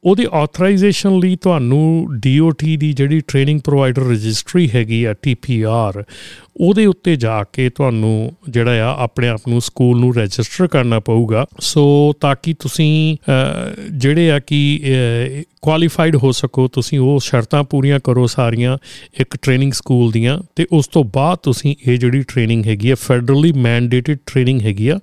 ਉਹਦੀ 0.04 0.26
ਆਥੋਰਾਈਜੇਸ਼ਨ 0.32 1.18
ਲਈ 1.18 1.36
ਤੁਹਾਨੂੰ 1.36 2.06
DOT 2.26 2.76
ਦੀ 2.76 2.92
ਜਿਹੜੀ 2.92 3.20
ਟ੍ਰੇਨਿੰਗ 3.20 3.60
ਪ੍ਰੋਵਾਈਡਰ 3.60 4.02
ਰਜਿਸਟਰੀ 4.02 4.68
ਹੈਗੀ 4.74 5.04
ਆ 5.04 5.14
TPR 5.26 6.02
ਉਹਦੇ 6.56 6.86
ਉੱਤੇ 6.86 7.16
ਜਾ 7.16 7.42
ਕੇ 7.52 7.68
ਤੁਹਾਨੂੰ 7.70 8.32
ਜਿਹੜਾ 8.48 8.72
ਆ, 8.84 8.96
ਆਪਣੇ 9.02 9.28
ਆਪ 9.28 9.48
ਨੂੰ 9.48 9.60
ਸਕੂਲ 9.60 10.00
ਨੂੰ 10.00 10.14
ਰਜਿਸਟਰ 10.14 10.66
ਕਰਨਾ 10.66 11.00
ਪਊਗਾ। 11.00 11.46
ਸੋ 11.60 12.12
ਤਾਂ 12.20 12.34
ਕਿ 12.42 12.54
ਤੁਸੀਂ 12.54 13.16
ਜਿਹੜੇ 13.92 14.30
ਆ 14.30 14.38
ਕਿ 14.38 15.44
ਕੁਆਲੀਫਾਈਡ 15.62 16.16
ਹੋ 16.16 16.32
ਸਕੋ, 16.32 16.68
ਤੁਸੀਂ 16.68 16.98
ਉਹ 16.98 17.20
ਸ਼ਰਤਾਂ 17.20 17.62
ਪੂਰੀਆਂ 17.64 17.98
ਕਰੋ 18.04 18.26
ਸਾਰੀਆਂ 18.26 18.76
ਇੱਕ 19.20 19.36
ਟ੍ਰੇਨਿੰਗ 19.42 19.72
ਸਕੂਲ 19.72 20.10
ਦੀਆਂ 20.10 20.38
ਤੇ 20.56 20.66
ਉਸ 20.72 20.88
ਤੋਂ 20.88 21.04
ਬਾਅਦ 21.04 21.38
ਤੁਸੀਂ 21.54 21.74
ਇਹ 21.88 21.98
ਜਿਹੜੀ 21.98 22.22
ਟ੍ਰੇਨਿੰਗ 22.22 22.66
ਹੈਗੀ 22.66 22.90
ਆ 22.90 22.94
ਫੈਡਰਲੀ 22.94 23.52
ਮੈਂਡੇਟਡ 23.58 24.18
ਟ੍ਰੇਨਿੰਗ 24.26 24.60
ਹੈਗੀ 24.62 24.88
ਆ 24.88 24.98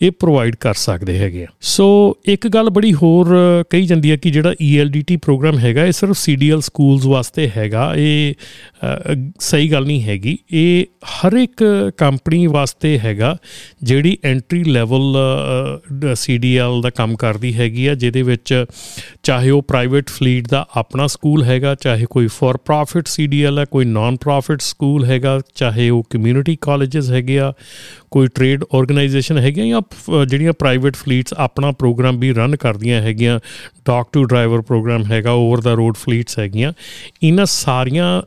ਇਹ 0.00 0.10
ਪ੍ਰੋਵਾਈਡ 0.10 0.56
ਕਰ 0.56 0.74
ਸਕਦੇ 0.74 1.18
ਹੈਗੇ 1.18 1.42
ਆ। 1.44 1.46
ਸੋ 1.60 1.86
ਇੱਕ 2.24 2.46
ਗੱਲ 2.48 2.70
ਬੜੀ 2.70 2.92
ਹੋਰ 2.94 3.28
ਕਹੀ 3.70 3.86
ਜਾਂਦੀ 3.86 4.10
ਹੈ 4.10 4.16
ਕਿ 4.16 4.30
ਜਿਹੜਾ 4.30 4.52
ELDT 4.64 5.16
ਪ੍ਰੋਗਰਾਮ 5.22 5.58
ਹੈਗਾ, 5.58 5.84
ਇਹ 5.84 5.92
ਸਿਰਫ 5.92 6.16
CDL 6.18 6.60
ਸਕੂਲਸ 6.60 7.06
ਵਾਸਤੇ 7.06 7.48
ਹੈਗਾ। 7.56 7.92
ਇਹ 7.96 8.34
ਸਹੀ 9.40 9.70
ਗੱਲ 9.72 9.86
ਨਹੀਂ 9.86 10.02
ਹੈਗੀ। 10.02 10.36
ਇਹ 10.52 10.84
ਹਰ 11.08 11.36
ਇੱਕ 11.36 11.64
ਕੰਪਨੀ 11.96 12.46
ਵਾਸਤੇ 12.46 12.98
ਹੈਗਾ 12.98 13.36
ਜਿਹੜੀ 13.82 14.16
ਐਂਟਰੀ 14.24 14.62
ਲੈਵਲ 14.64 15.16
CDL 16.14 16.80
ਦਾ 16.82 16.90
ਕੰਮ 16.90 17.16
ਕਰਦੀ 17.16 17.52
ਹੈਗੀ 17.54 17.86
ਆ, 17.86 17.94
ਜਿਹਦੇ 17.94 18.22
ਵਿੱਚ 18.22 18.64
ਚਾਹੇ 19.22 19.50
ਉਹ 19.50 19.62
ਪ੍ਰਾਈਵੇਟ 19.62 20.08
ਫਲੀਟ 20.08 20.48
ਦਾ 20.48 20.66
ਆਪਣਾ 20.76 21.06
ਸਕੂਲ 21.06 21.42
ਹੈਗਾ, 21.44 21.74
ਚਾਹੇ 21.74 22.06
ਕੋਈ 22.10 22.26
ਫॉर 22.28 22.58
ਪ੍ਰੋਫਿਟ 22.64 23.08
CDL 23.08 23.58
ਹੈ 23.58 23.64
ਕੋਈ 23.64 23.84
ਨਾਨ 23.84 24.16
ਪ੍ਰੋਫਿਟ 24.16 24.60
ਸਕੂਲ 24.60 25.04
ਹੈਗਾ, 25.04 25.40
ਚਾਹੇ 25.54 25.90
ਉਹ 25.90 26.04
ਕਮਿਊਨਿਟੀ 26.10 26.56
ਕਾਲਜਸ 26.60 27.10
ਹੈਗੇ 27.10 27.38
ਆ, 27.38 27.52
ਕੋਈ 28.10 28.26
ਟ੍ਰੇਡ 28.26 28.64
ਆਰਗੇਨਾਈਜੇਸ਼ਨ 28.74 29.38
ਹੈਗੀਆਂ 29.38 29.66
ਜਾਂ 29.66 29.80
ਜਿਹੜੀਆਂ 30.28 30.52
ਪ੍ਰਾਈਵੇਟ 30.52 30.96
ਫਲੀਟਸ 30.96 31.34
ਆਪਣਾ 31.36 31.70
ਪ੍ਰੋਗਰਾਮ 31.72 32.18
ਵੀ 32.18 32.32
ਰਨ 32.32 32.56
ਕਰਦੀਆਂ 32.56 33.02
ਹੈਗੀਆਂ 33.02 33.40
ਟਾਕ 33.84 34.08
ਟੂ 34.12 34.24
ਡਰਾਈਵਰ 34.24 34.60
ਪ੍ਰੋਗਰਾਮ 34.60 35.04
ਹੈਗਾ 35.10 35.32
ਓਵਰ 35.32 35.60
ਦਾ 35.60 35.72
ਰੋਡ 35.74 35.96
ਫਲੀਟਸ 35.96 36.38
ਹੈਗੀਆਂ, 36.38 36.72
ਇਹਨਾਂ 37.22 37.46
ਸਾਰੀਆਂ 37.46 38.22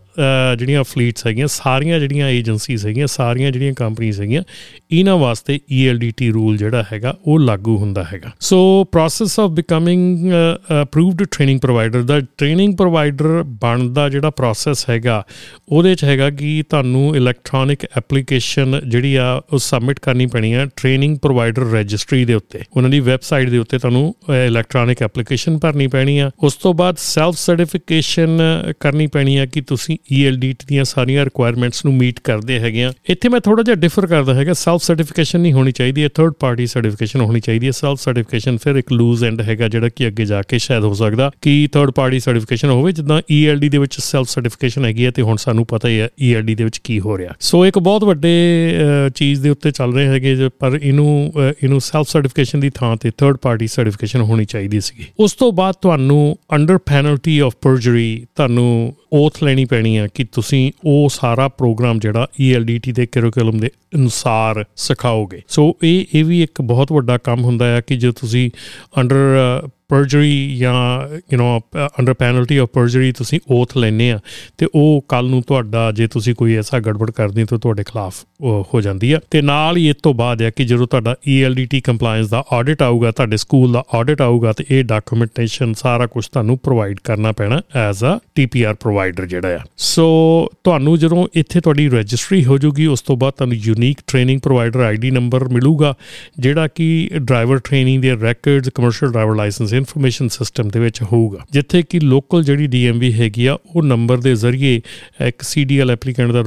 ਜਿਹੜੀਆਂ 0.57 0.83
ਫਲੀਟਸ 0.83 1.25
ਹੈਗੀਆਂ, 1.27 1.47
ਸਾਰੀਆਂ 1.47 1.99
ਜਿਹੜੀਆਂ 1.99 2.29
ਏਜੰਸੀਜ਼ 2.29 2.85
ਹੈਗੀਆਂ, 2.87 3.07
ਸਾਰੀਆਂ 3.07 3.51
ਜਿਹੜੀਆਂ 3.51 3.73
ਕੰਪਨੀਆਂ 3.73 4.13
ਹੈਗੀਆਂ, 4.21 4.43
ਇਹਨਾਂ 4.91 5.17
ਵਾਸਤੇ 5.17 5.59
ELDT 5.73 6.31
ਰੂਲ 6.33 6.57
ਜਿਹੜਾ 6.57 6.83
ਹੈਗਾ, 6.93 7.15
ਉਹ 7.25 7.39
ਲਾਗੂ 7.39 7.77
ਹੁੰਦਾ 7.77 8.03
ਹੈਗਾ। 8.03 8.31
So 8.39 8.83
process 8.91 9.39
of 9.39 9.49
becoming 9.49 10.31
approved 10.81 11.23
training 11.23 11.59
provider 11.59 12.01
the 12.01 12.19
training 12.19 12.75
provider 12.77 13.43
ਬਣਨ 13.43 13.93
ਦਾ 13.93 14.07
ਜਿਹੜਾ 14.09 14.29
ਪ੍ਰੋਸੈਸ 14.29 14.89
ਹੈਗਾ, 14.89 15.23
ਉਹਦੇ 15.69 15.95
ਚ 15.95 16.03
ਹੈਗਾ 16.03 16.29
ਕਿ 16.29 16.63
ਤੁਹਾਨੂੰ 16.69 17.15
ਇਲੈਕਟ੍ਰੋਨਿਕ 17.15 17.85
ਐਪਲੀਕੇਸ਼ਨ 17.97 18.79
ਜਿਹੜੀ 18.87 19.15
ਆ, 19.15 19.41
ਉਹ 19.53 19.57
ਸਬਮਿਟ 19.59 19.99
ਕਰਨੀ 19.99 20.25
ਪੈਣੀ 20.25 20.53
ਆ 20.53 20.65
ਟ੍ਰੇਨਿੰਗ 20.65 21.17
ਪ੍ਰੋਵਾਈਡਰ 21.17 21.50
ਰਜਿਸਟਰੀ 21.59 22.23
ਦੇ 22.25 22.33
ਉੱਤੇ। 22.33 22.59
ਉਹਨਾਂ 22.77 22.89
ਦੀ 22.89 22.99
ਵੈਬਸਾਈਟ 22.99 23.49
ਦੇ 23.49 23.57
ਉੱਤੇ 23.57 23.77
ਤੁਹਾਨੂੰ 23.77 24.13
ਇਲੈਕਟ੍ਰੋਨਿਕ 24.47 25.01
ਐਪਲੀਕੇਸ਼ਨ 25.01 25.57
ਭਰਨੀ 25.57 25.87
ਪੈਣੀ 25.87 26.17
ਆ। 26.19 26.29
ਉਸ 26.39 26.55
ਤੋਂ 26.55 26.73
ਬਾਅਦ 26.73 26.97
ਸੈਲਫ 26.97 27.35
ਸਰਟੀਫਿਕੇਸ਼ਨ 27.37 28.39
ਕਰਨੀ 28.79 29.07
ਪੈਣੀ 29.07 29.35
ਆ 29.37 29.45
ਕਿ 29.45 29.61
ਤੁਸੀਂ 29.61 29.97
ELDT 30.17 30.65
ਦੀਆਂ 30.67 30.83
ਸਾਰੀਆਂ 30.83 31.25
ਰਿਕੁਆਇਰਮੈਂਟਸ 31.25 31.85
ਨੂੰ 31.85 31.93
ਮੀਟ 31.93 32.19
ਕਰਦੇ 32.19 32.59
ਹੈਗੇ 32.59 32.83
ਆ। 32.83 32.91
ਇੱਥੇ 33.09 33.29
ਮੈਂ 33.29 33.39
ਥੋੜਾ 33.39 33.63
ਜਿਹਾ 33.63 33.75
ਡਿਫਰ 33.75 34.07
ਕਰਦਾ 34.07 34.33
ਹੈਗਾ। 34.33 34.53
ਸੈਲਫ 34.53 34.81
ਸਰਟੀਫਿਕੇਸ਼ਨ 34.81 35.39
ਨਹੀਂ 35.39 35.53
ਹੋਣੀ 35.53 35.71
ਚਾਹੀਦੀ 35.71 36.03
ਹੈ 36.03 36.09
ਥਰਡ 36.09 36.33
ਪਾਰਟੀ 36.39 36.67
ਸਰਟੀਫਿਕੇਸ਼ਨ 36.67 37.21
ਹੋਣੀ 37.21 37.39
ਚਾਹੀਦੀ 37.39 37.65
ਹੈ 37.67 37.71
ਸੈਲਫ 37.71 37.99
ਸਰਟੀਫਿਕੇਸ਼ਨ 37.99 38.57
ਫਿਰ 38.57 38.75
ਇੱਕ 38.75 38.91
ਲੂਜ਼ 38.93 39.23
ਐਂਡ 39.23 39.41
ਹੈਗਾ, 39.41 39.67
ਜਿਹੜਾ 39.67 39.89
ਕਿ 39.89 40.07
ਅੱਗੇ 40.07 40.25
ਜਾ 40.25 40.41
ਕੇ 40.41 40.59
ਸ਼ਾਇਦ 40.59 40.83
ਹੋ 40.83 40.93
ਸਕਦਾ 40.93 41.31
ਕਿ 41.41 41.67
ਥਰਡ 41.73 41.91
ਪਾਰਟੀ 41.91 42.19
ਸਰਟੀਫਿਕੇਸ਼ਨ 42.19 42.69
ਹੋਵੇ, 42.69 42.91
ਜਿੱਦਾਂ 42.91 43.21
ELD 43.33 43.69
ਦੇ 43.69 43.77
ਵਿੱਚ 43.77 43.99
ਸੈਲਫ 43.99 44.27
ਸਰਟੀਫਿਕੇਸ਼ਨ 44.29 44.85
ਹੈਗੀ 44.85 45.05
ਹੈ 45.05 45.11
ਤੇ 45.11 45.21
ਹੁਣ 45.21 45.35
ਸਾਨੂੰ 45.35 45.65
ਪਤਾ 45.65 45.87
ਹੀ 45.87 45.99
ਹੈ 45.99 46.09
ELD 46.29 46.55
ਦੇ 46.55 46.63
ਵਿੱਚ 46.63 46.77
ਕੀ 46.77 46.99
ਹੋ 46.99 47.17
ਰਿਹਾ। 47.17 47.33
ਸੋ 47.39 47.65
ਇੱਕ 47.65 47.79
ਬਹੁਤ 47.79 48.03
ਵੱਡੇ 48.03 48.29
ਚੀਜ਼ 49.15 49.41
ਦੇ 49.41 49.49
ਉੱਤੇ 49.49 49.71
ਚੱਲ 49.71 49.93
ਰਹੇ 49.93 50.07
ਹੈਗੇ 50.07 50.49
ਪਰ 50.59 50.79
ਇਹਨੂੰ 50.81 51.33
ਇਹਨੂੰ 51.49 51.81
ਸੈਲਫ 51.81 52.07
ਸਰਟੀਫਿਕੇਸ਼ਨ 52.09 52.59
ਦੀ 52.59 52.69
ਥਾਂ 52.69 52.95
ਤੇ 52.95 53.11
ਥਰਡ 53.17 53.37
ਪਾਰਟੀ 53.37 53.67
ਸਰਟੀਫਿਕੇਸ਼ਨ 53.67 54.21
ਹੋਣੀ 54.21 54.45
ਚਾਹੀਦੀ 54.45 54.81
ਸੀਗੀ। 54.81 55.05
ਉਸ 55.19 55.33
ਤੋਂ 55.33 55.51
ਬਾਅਦ 55.51 55.75
ਤੁਹਾਨੂੰ 55.81 56.37
ਅੰਡਰ 56.53 56.77
ਪੈਨਲਟੀ 56.77 57.39
ਆਫ 57.39 57.53
ਪਰਜਰੀ 57.61 58.25
ਤੁਹਾਨੂੰ 58.35 58.95
ਓਥ 59.13 59.43
ਲੈਣੀ 59.43 59.65
ਪੈਣੀ 59.65 59.97
ਹੈ 59.97 60.07
ਕਿ 60.13 60.23
ਤੁਸੀਂ 60.23 60.71
ਉਹ 60.85 61.09
ਸਾਰਾ 61.09 61.47
ਪ੍ਰੋਗਰਾਮ 61.47 61.99
ਜਿਹੜਾ 61.99 62.27
ELDT 62.51 62.93
ਦੇ 62.93 63.05
ਕਰਿਕੂਲਮ 63.05 63.59
ਦੇ 63.59 63.69
ਅਨੁਸਾਰ 63.95 64.65
ਸਿਖਾਓਗੇ। 64.75 65.41
ਸੋ 65.47 65.77
ਇਹ 65.83 66.05
ਇਹ 66.13 66.25
ਵੀ 66.25 66.43
ਇੱਕ 66.43 66.61
ਬਹੁਤ 66.61 66.91
ਵੱਡਾ 66.91 67.17
ਕੰਮ 67.17 67.43
ਹੁੰਦਾ 67.43 67.65
ਹੈ 67.65 67.81
ਕਿ 67.81 67.95
ਜੇ 67.95 68.11
ਤੁਸੀਂ 68.11 68.49
ਅੰਡਰ 68.97 69.15
ਪਰਜਰੀ 69.91 70.57
ਜਾਂ 70.57 70.73
you 71.33 71.37
know 71.39 71.59
under 71.99 72.13
penalty 72.13 72.57
of 72.57 72.69
perjury 72.73 73.11
ਤੁਸੀਂ 73.11 73.39
ਓਥ 73.51 73.77
ਲੈਨੇ 73.77 74.11
ਆ, 74.11 74.19
ਤੇ 74.57 74.67
ਉਹ 74.75 75.05
ਕੱਲ 75.07 75.29
ਨੂੰ 75.29 75.41
ਤੁਹਾਡਾ, 75.41 75.91
ਜੇ 75.91 76.07
ਤੁਸੀਂ 76.07 76.35
ਕੋਈ 76.35 76.55
ਐਸਾ 76.55 76.79
ਗੜਬੜ 76.79 77.09
ਕਰਦੇ 77.11 77.45
ਤਾਂ 77.45 77.57
ਤੁਹਾਡੇ 77.59 77.83
ਖਿਲਾਫ 77.83 78.23
ਹੋ 78.73 78.81
ਜਾਂਦੀ 78.81 79.11
ਆ। 79.11 79.19
ਤੇ 79.31 79.41
ਨਾਲ 79.41 79.77
ਹੀ 79.77 79.89
ਇਸ 79.89 79.95
ਤੋਂ 80.03 80.13
ਬਾਅਦ 80.13 80.41
ਹੈ 80.41 80.49
ਕਿ 80.49 80.65
ਜਦੋਂ 80.65 80.87
ਤੁਹਾਡਾ 80.87 81.15
ELDT 81.29 81.81
ਕੰਪਲਾਈਂਸ 81.83 82.29
ਦਾ 82.29 82.43
ਆਡਿਟ 82.53 82.81
ਆਊਗਾ, 82.81 83.11
ਤੁਹਾਡੇ 83.11 83.37
ਸਕੂਲ 83.37 83.71
ਦਾ 83.71 83.83
ਆਡਿਟ 83.93 84.21
ਆਊਗਾ, 84.21 84.53
ਤੇ 84.53 84.65
ਇਹ 84.71 84.83
ਡਾਕੂਮੈਂਟੇਸ਼ਨ 84.83 85.73
ਸਾਰਾ 85.73 86.07
ਕੁਝ 86.07 86.25
ਤੁਹਾਨੂੰ 86.27 86.57
ਪ੍ਰੋਵਾਈਡ 86.57 86.99
ਕਰਨਾ 87.03 87.31
ਪੈਣਾ 87.31 87.61
ਐਜ਼ 87.75 88.03
ਅ 88.05 88.15
TPR 88.39 88.75
ਪ੍ਰੋਵਾਈਡਰ 88.79 89.25
ਜਿਹੜਾ 89.25 89.55
ਆ। 89.55 89.59
ਸੋ 89.77 90.07
ਤੁਹਾਨੂੰ 90.63 90.97
ਜਦੋਂ 90.99 91.27
ਇੱਥੇ 91.33 91.61
ਤੁਹਾਡੀ 91.61 91.89
ਰਜਿਸਟਰੀ 91.89 92.43
ਹੋ 92.45 92.57
ਜੂਗੀ 92.57 92.85
ਉਸ 92.85 93.01
ਤੋਂ 93.01 93.17
ਬਾਅਦ 93.17 93.33
ਤੁਹਾਨੂੰ 93.33 93.57
unique 93.57 93.99
training 94.07 94.39
provider 94.41 94.79
ID 94.79 95.11
number 95.11 95.47
ਮਿਲੂਗਾ, 95.49 95.93
ਜਿਹੜਾ 96.39 96.67
ਕਿ 96.67 97.09
ਡਰਾਈਵਰ 97.15 97.59
ਟ੍ਰੇਨਿੰਗ 97.59 98.01
ਦੇ 98.01 98.15
records 98.21 98.69
commercial 98.75 99.11
driver 99.11 99.35
licence 99.35 99.73
information 99.81 100.27
system 100.29 100.69
ਦੇ 100.69 100.79
ਵਿੱਚ 100.79 101.01
ਹੋਊਗਾ। 101.03 101.45
ਜਿੱਥੇ 101.51 101.81
ਕਿ 101.83 101.99
ਲੋਕਲ 101.99 102.43
ਜਿਹੜੀ 102.43 102.67
ਡੀਐਮਵੀ 102.67 103.11
ਹੈਗੀ 103.13 103.45
ਆ, 103.45 103.57
ਉਹ 103.65 103.83
ਨੰਬਰ 103.83 104.17
ਦੇ 104.17 104.35
ਜ਼ਰੀਏ 104.35 104.79
ਇੱਕ 105.27 105.41
ਸੀਡੀਐਲ 105.43 105.91
ਐਪਲੀਕੈਂਟ 105.91 106.31
ਦਾ 106.31 106.43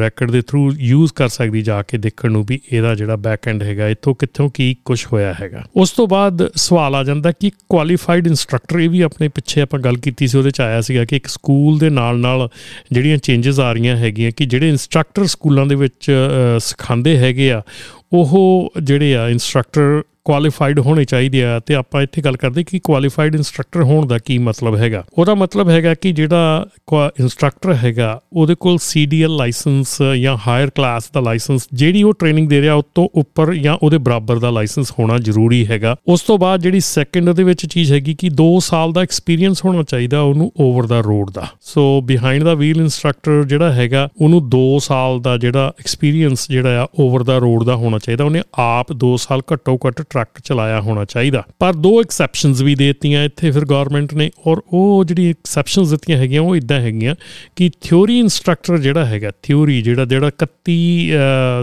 ਰੈਕੋਰਡ 0.00 0.30
ਦੇ 0.30 0.40
ਥਰੂ 0.42 0.70
ਯੂਜ਼ 0.80 1.12
ਕਰ 1.12 1.28
ਸਕਦੀ 1.28 1.62
ਜਾ 1.62 1.80
ਕੇ 1.82 1.98
ਦੇਖਣ 1.98 2.30
ਨੂੰ 2.32 2.44
ਵੀ 2.48 2.60
ਇਹਦਾ 2.72 2.94
ਜਿਹੜਾ 2.94 3.16
ਬੈਕ 3.18 3.48
ਐਂਡ 3.48 3.62
ਹੈਗਾ, 3.62 3.88
ਇੱਥੋਂ 3.88 4.14
ਕਿੱਥੋਂ 4.14 4.48
ਕੀ 4.54 4.74
ਕੁਝ 4.84 5.04
ਹੋਇਆ 5.12 5.34
ਹੈਗਾ। 5.40 5.64
ਉਸ 5.76 5.90
ਤੋਂ 5.90 6.06
ਬਾਅਦ 6.06 6.48
ਸਵਾਲ 6.56 6.94
ਆ 6.94 7.02
ਜਾਂਦਾ 7.04 7.32
ਕਿ 7.32 7.50
ਕੁਆਲੀਫਾਈਡ 7.68 8.26
ਇਨਸਟ੍ਰਕਟਰ 8.26 8.78
ਇਹ 8.78 8.88
ਵੀ 8.90 9.00
ਆਪਣੇ 9.00 9.28
ਪਿੱਛੇ 9.28 9.60
ਆਪਾਂ 9.60 9.80
ਗੱਲ 9.80 9.96
ਕੀਤੀ 9.98 10.26
ਸੀ, 10.26 10.38
ਉਹਦੇ 10.38 10.50
ਚ 10.50 10.60
ਆਇਆ 10.60 10.80
ਸੀਗਾ 10.80 11.04
ਕਿ 11.04 11.16
ਇੱਕ 11.16 11.26
ਸਕੂਲ 11.28 11.78
ਦੇ 11.78 11.90
ਨਾਲ 11.90 12.18
ਨਾਲ 12.18 12.48
ਜਿਹੜੀਆਂ 12.92 13.18
ਚੇਂਜਸ 13.18 13.60
ਆ 13.60 13.72
ਰਹੀਆਂ 13.72 13.96
ਹੈਗੀਆਂ, 13.96 14.30
ਕਿ 14.30 14.46
ਜਿਹੜੇ 14.46 14.68
ਇਨਸਟ੍ਰਕਟਰ 14.68 15.26
ਸਕੂਲਾਂ 15.26 15.66
ਦੇ 15.66 15.74
ਵਿੱਚ 15.74 16.10
ਸਿਖਾਉਂਦੇ 16.60 17.16
ਹੈਗੇ 17.18 17.50
ਆ 17.52 17.62
ਉਹ 18.12 18.72
ਜਿਹੜੇ 18.82 19.16
ਆ 19.16 19.28
ਇਨਸਟ੍ਰਕਟਰ 19.28 20.02
ਕੁਆਲੀਫਾਈਡ 20.24 20.78
ਹੋਣੇ 20.78 21.04
ਚਾਹੀਦੇ 21.04 21.42
ਆ 21.44 21.58
ਤੇ 21.66 21.74
ਆਪਾਂ 21.74 22.00
ਇੱਥੇ 22.02 22.22
ਗੱਲ 22.22 22.36
ਕਰਦੇ 22.36 22.62
ਕਿ 22.64 22.78
ਕੁਆਲੀਫਾਈਡ 22.78 23.34
ਇਨਸਟ੍ਰਕਟਰ 23.34 23.82
ਹੋਣ 23.82 24.06
ਦਾ 24.06 24.16
ਕੀ 24.18 24.36
ਮਤਲਬ 24.38 24.76
ਹੈਗਾ। 24.76 25.02
ਉਹਦਾ 25.18 25.34
ਮਤਲਬ 25.34 25.68
ਹੈਗਾ 25.68 25.92
ਕਿ 25.94 26.10
ਜਿਹੜਾ 26.12 26.66
ਇਨਸਟ੍ਰਕਟਰ 27.20 27.74
ਹੈਗਾ, 27.74 28.20
ਉਹਦੇ 28.32 28.54
ਕੋਲ 28.60 28.76
ਸੀਡੀਐਲ 28.78 29.36
ਲਾਇਸੈਂਸ 29.36 29.96
ਜਾਂ 30.20 30.36
ਹਾਇਰ 30.46 30.70
ਕਲਾਸ 30.70 31.10
ਦਾ 31.14 31.20
ਲਾਇਸੈਂਸ 31.20 31.66
ਜਿਹੜੀ 31.74 32.02
ਉਹ 32.02 32.14
ਟ੍ਰੇਨਿੰਗ 32.18 32.48
ਦੇ 32.48 32.60
ਰਿਹਾ 32.62 32.74
ਉਸ 32.74 32.84
ਤੋਂ 32.94 33.08
ਉੱਪਰ 33.14 33.54
ਜਾਂ 33.54 33.76
ਉਹਦੇ 33.82 33.98
ਬਰਾਬਰ 33.98 34.38
ਦਾ 34.38 34.50
ਲਾਇਸੈਂਸ 34.50 34.92
ਹੋਣਾ 34.98 35.18
ਜ਼ਰੂਰੀ 35.18 35.64
ਹੈਗਾ। 35.66 35.94
ਉਸ 36.06 36.22
ਤੋਂ 36.22 36.38
ਬਾਅਦ 36.38 36.60
ਜਿਹੜੀ 36.60 36.80
ਸੈਕੰਡ 36.80 37.28
ਉਹਦੇ 37.28 37.44
ਵਿੱਚ 37.44 37.64
ਚੀਜ਼ 37.66 37.92
ਹੈਗੀ 37.92 38.14
ਕਿ 38.14 38.30
2 38.42 38.48
ਸਾਲ 38.60 38.92
ਦਾ 38.92 39.02
ਐਕਸਪੀਰੀਅੰਸ 39.02 39.64
ਹੋਣਾ 39.64 39.82
ਚਾਹੀਦਾ 39.82 40.20
ਉਹਨੂੰ 40.20 40.50
over 40.60 40.86
the 40.86 41.00
road 41.00 41.30
the. 41.30 41.46
So 41.62 42.00
behind 42.04 42.44
the 42.44 42.54
wheel 42.54 42.80
instructor 42.80 43.42
ਜਿਹੜਾ 43.44 43.72
ਹੈਗਾ, 43.72 44.08
ਉਹਨੂੰ 44.20 44.42
2 44.50 44.78
ਸਾਲ 44.80 45.20
ਦਾ 45.20 45.36
ਜਿਹੜਾ 45.38 45.72
ਐਕਸਪੀਰੀਅੰਸ 45.80 46.46
ਜਿਹੜਾ 46.50 46.82
ਆ 46.82 46.86
ਓਵਰ 46.98 47.22
ਦਾ 47.22 47.38
ਰੋਡ 47.38 47.64
ਦਾ 47.64 47.76
ਹੋਣਾ 47.76 47.97
ਚਾਹੀਦਾ, 47.98 48.24
ਉਹਨੇ 48.24 48.42
ਆਪ 48.58 48.92
2 48.94 49.16
ਸਾਲ 49.16 49.42
ਘੱਟੋ 49.52 49.78
ਘੱਟ 49.86 50.02
ਟਰੱਕ 50.02 50.40
ਚਲਾਇਆ 50.44 50.80
ਹੋਣਾ 50.80 51.04
ਚਾਹੀਦਾ। 51.04 51.42
ਪਰ 51.58 51.72
ਦੋ 51.76 52.00
ਐਕਸੈਪਸ਼ਨਸ 52.00 52.60
ਵੀ 52.62 52.74
ਦੇਤੀਆਂ 52.74 53.24
ਇੱਥੇ 53.24 53.50
ਫਿਰ 53.50 53.64
ਗਵਰਨਮੈਂਟ 53.64 54.14
ਨੇ, 54.14 54.30
ਔਰ 54.46 54.62
ਉਹ 54.72 55.04
ਜਿਹੜੀ 55.04 55.28
ਐਕਸੈਪਸ਼ਨਸ 55.30 55.90
ਦਿੱਤੀਆਂ 55.90 56.18
ਹੈਗੀਆਂ, 56.18 56.42
ਉਹ 56.42 56.56
ਇਦਾਂ 56.56 56.80
ਹੈਗੀਆਂ 56.80 57.14
ਕਿ 57.56 57.70
ਥਿਉਰੀ 57.82 58.18
ਇਨਸਟ੍ਰਕਟਰ 58.18 58.78
ਜਿਹੜਾ 58.78 59.04
ਹੈਗਾ 59.06 59.30
ਥਿਉਰੀ 59.42 59.80
ਜਿਹੜਾ 59.82 60.04
ਜਿਹੜਾ 60.04 60.30
31 60.38 60.78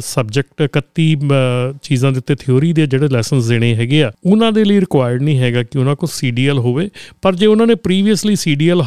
ਸਬਜੈਕਟ 0.06 0.62
31 0.64 1.16
ਚੀਜ਼ਾਂ 1.84 2.12
ਦੇ 2.12 2.20
ਉੱਤੇ 2.20 2.36
ਥਿਉਰੀ 2.36 2.72
ਦੇ 2.74 2.86
ਜਿਹੜੇ 2.88 3.08
ਲੈਸਨਸ 3.08 3.48
ਦੇਣੇ 3.48 3.74
ਹੈਗੇ 3.76 4.04
ਆ, 4.04 4.12
ਉਹਨਾਂ 4.26 4.52
ਦੇ 4.52 4.64
ਲਈ 4.64 4.80
ਰਿਕੁਆਇਰਡ 4.80 5.22
ਨਹੀਂ 5.22 5.40
ਹੈਗਾ 5.40 5.64
ਕਿ 5.64 5.80
ਉਹਨਾਂ 5.80 5.96
ਕੋਲ 5.96 6.10
ਸੀਡੀਐਲ 6.12 6.60
ਹੋਵੇ। 6.60 6.90
ਪਰ 7.22 7.36
ਜੇ 7.36 7.46
ਉਹਨਾਂ 7.46 7.68
ਨੇ 7.68 7.76
ਪ੍ਰੀਵੀਅਸਲੀ 7.78 8.36
ਸੀਡੀਐਲ 8.36 8.84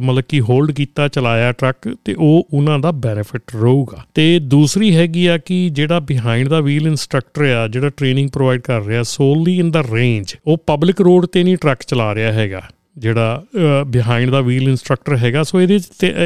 ਮਤਲਬ 0.00 0.22
ਕਿ 0.28 0.40
ਹੋਲਡ 0.40 0.70
ਕੀਤਾ, 0.72 1.08
ਚਲਾਇਆ 1.08 1.52
ਟਰੱਕ, 1.52 1.88
ਤੇ 2.04 2.14
ਉਹ 2.14 2.46
ਉਹਨਾਂ 2.54 2.78
ਦਾ 2.78 2.90
ਬੈਨੀਫਿਟ 2.98 3.42
ਰਹੂਗਾ। 3.56 4.04
ਤੇ 4.14 4.38
ਦੂਸਰੀ 4.38 4.94
ਹੈਗੀ 4.96 5.26
ਆ 5.26 5.36
ਕਿ 5.38 5.68
ਜਿਹੜਾ 5.70 6.00
ਬਿਹਾਈਂਡ 6.00 6.48
ਦਾ 6.48 6.57
ਵੀਲ 6.60 6.86
ਇਨਸਟ੍ਰਕਟਰ 6.86 7.42
ਆ, 7.42 7.68
ਜਿਹੜਾ 7.68 7.88
ਟ੍ਰੇਨਿੰਗ 7.88 8.30
ਪ੍ਰੋਵਾਈਡ 8.30 8.60
ਕਰ 8.60 8.82
ਰਿਹਾ 8.82 9.02
ਸੋਲੀ 9.02 9.58
ਇਨ 9.58 9.70
ਦਾ 9.70 9.82
ਰੇਂਜ 9.92 10.34
ਉਹ 10.46 10.58
ਪਬਲਿਕ 10.66 11.00
ਰੋਡ 11.00 11.26
ਤੇ 11.26 11.42
ਨਹੀਂ 11.44 11.56
ਟਰੱਕ 11.56 11.82
ਚਲਾ 11.82 12.14
ਰਿਹਾ 12.14 12.32
ਹੈਗਾ। 12.32 12.62
ਜਿਹੜਾ 12.98 13.84
ਬਿਹਾਈਂਡ 13.88 14.30
ਦਾ 14.30 14.40
ਵੀਲ 14.40 14.68
ਇਨਸਟ੍ਰਕਟਰ 14.68 15.16
ਹੈਗਾ, 15.16 15.42
ਸੋ 15.42 15.60
ਇਹਦੇ 15.60 15.78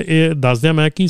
ਇਹ 0.08 0.35
ਦੱਸ 0.37 0.61
ਦਿਆਂ 0.61 0.74
ਮੈਂ 0.74 0.88
ਕਿ 0.90 1.06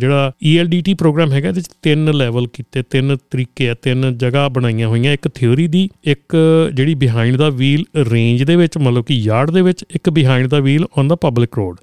ਜਿਹੜਾ 0.00 0.32
ELDT 0.48 0.94
ਪ੍ਰੋਗਰਾਮ 0.98 1.32
ਹੈਗਾ, 1.32 1.48
ਇਹਦੇ 1.48 1.60
ਚ 1.60 1.70
ਤਿੰਨ 1.82 2.12
ਲੈਵਲ 2.14 2.46
ਕੀਤੇ, 2.52 2.82
ਤਿੰਨ 2.90 3.16
ਤਰੀਕੇ 3.30 3.68
ਆ, 3.70 3.74
ਤਿੰਨ 3.82 4.16
ਜਗ੍ਹਾ 4.18 4.48
ਬਣਾਈਆਂ 4.48 4.88
ਹੋਈਆਂ, 4.88 5.12
ਇੱਕ 5.12 5.28
ਥਿਉਰੀ 5.28 5.66
ਦੀ, 5.68 5.88
ਇੱਕ 6.04 6.36
ਜਿਹੜੀ 6.74 6.94
ਬਿਹਾਈਂਡ 6.96 7.36
ਦਾ 7.36 7.48
ਵੀਲ 7.50 7.84
ਰੇਂਜ 8.10 8.42
ਦੇ 8.42 8.56
ਵਿੱਚ, 8.56 8.78
ਮਤਲਬ 8.78 9.04
ਕਿ 9.04 9.14
ਯਾਰਡ 9.14 9.50
ਦੇ 9.50 9.62
ਵਿੱਚ, 9.62 9.84
ਇੱਕ 9.94 10.10
behind 10.10 10.48
the 10.48 10.60
wheel 10.60 10.86
on 10.98 11.08
the 11.08 11.16
public 11.20 11.56
road 11.56 11.76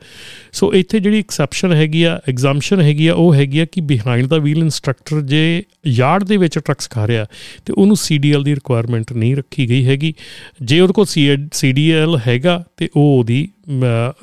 so 0.54 0.74
ਇੱਥੇ 0.74 1.00
ਜਿਹੜੀ 1.00 1.20
ਐਕਸੈਪਸ਼ਨ 1.20 1.74
ਹੈਗੀ 1.74 2.04
ਆ 2.04 2.20
ਐਗਜ਼ਾਮਸ਼ਨ 2.30 2.82
ਹੈਗੀ 2.82 3.08
ਆ, 3.08 3.14
ਉਹ 3.14 3.34
ਹੈਗੀ 3.36 3.60
ਆ 3.60 3.66
ਕਿ 3.72 3.82
ਬਿਹਾਈਂਡ 3.84 4.28
ਦਾ 4.28 4.38
ਵੀਲ 4.38 4.58
ਇਨਸਟ੍ਰਕਟਰ 4.58 5.22
ਜੇ 5.24 5.64
ਯਾਰਡ 5.88 6.24
ਦੇ 6.24 6.38
ਵਿੱਚ 6.38 6.58
ਟਰੱਕ 6.58 6.82
ਸਿਖਾ 6.82 7.08
ਰਿਹਾ, 7.08 7.26
ਤੇ 7.66 7.74
ਉਹਨੂੰ 7.74 7.96
ਸੀਡੀਐਲ 7.98 8.44
ਦੀ 8.44 8.56
ਰਿਕੁਆਇਰਮੈਂਟ 8.56 9.14
ਨਹੀਂ 9.14 9.36
ਰੱਖੀ 9.36 9.70
ਗਈ 9.70 9.86
ਹੈਗੀ। 9.86 10.14
ਜੇ 10.62 10.80
ਉਹਦੇ 10.80 10.94
ਕੋਲ 10.94 11.06
ਸੀਡੀਐਲ 11.54 12.18
ਹੈਗਾ, 12.28 12.64
ਤੇ 12.78 12.90
ਉਹ 12.96 13.15
ਉਹਦੀ 13.18 13.48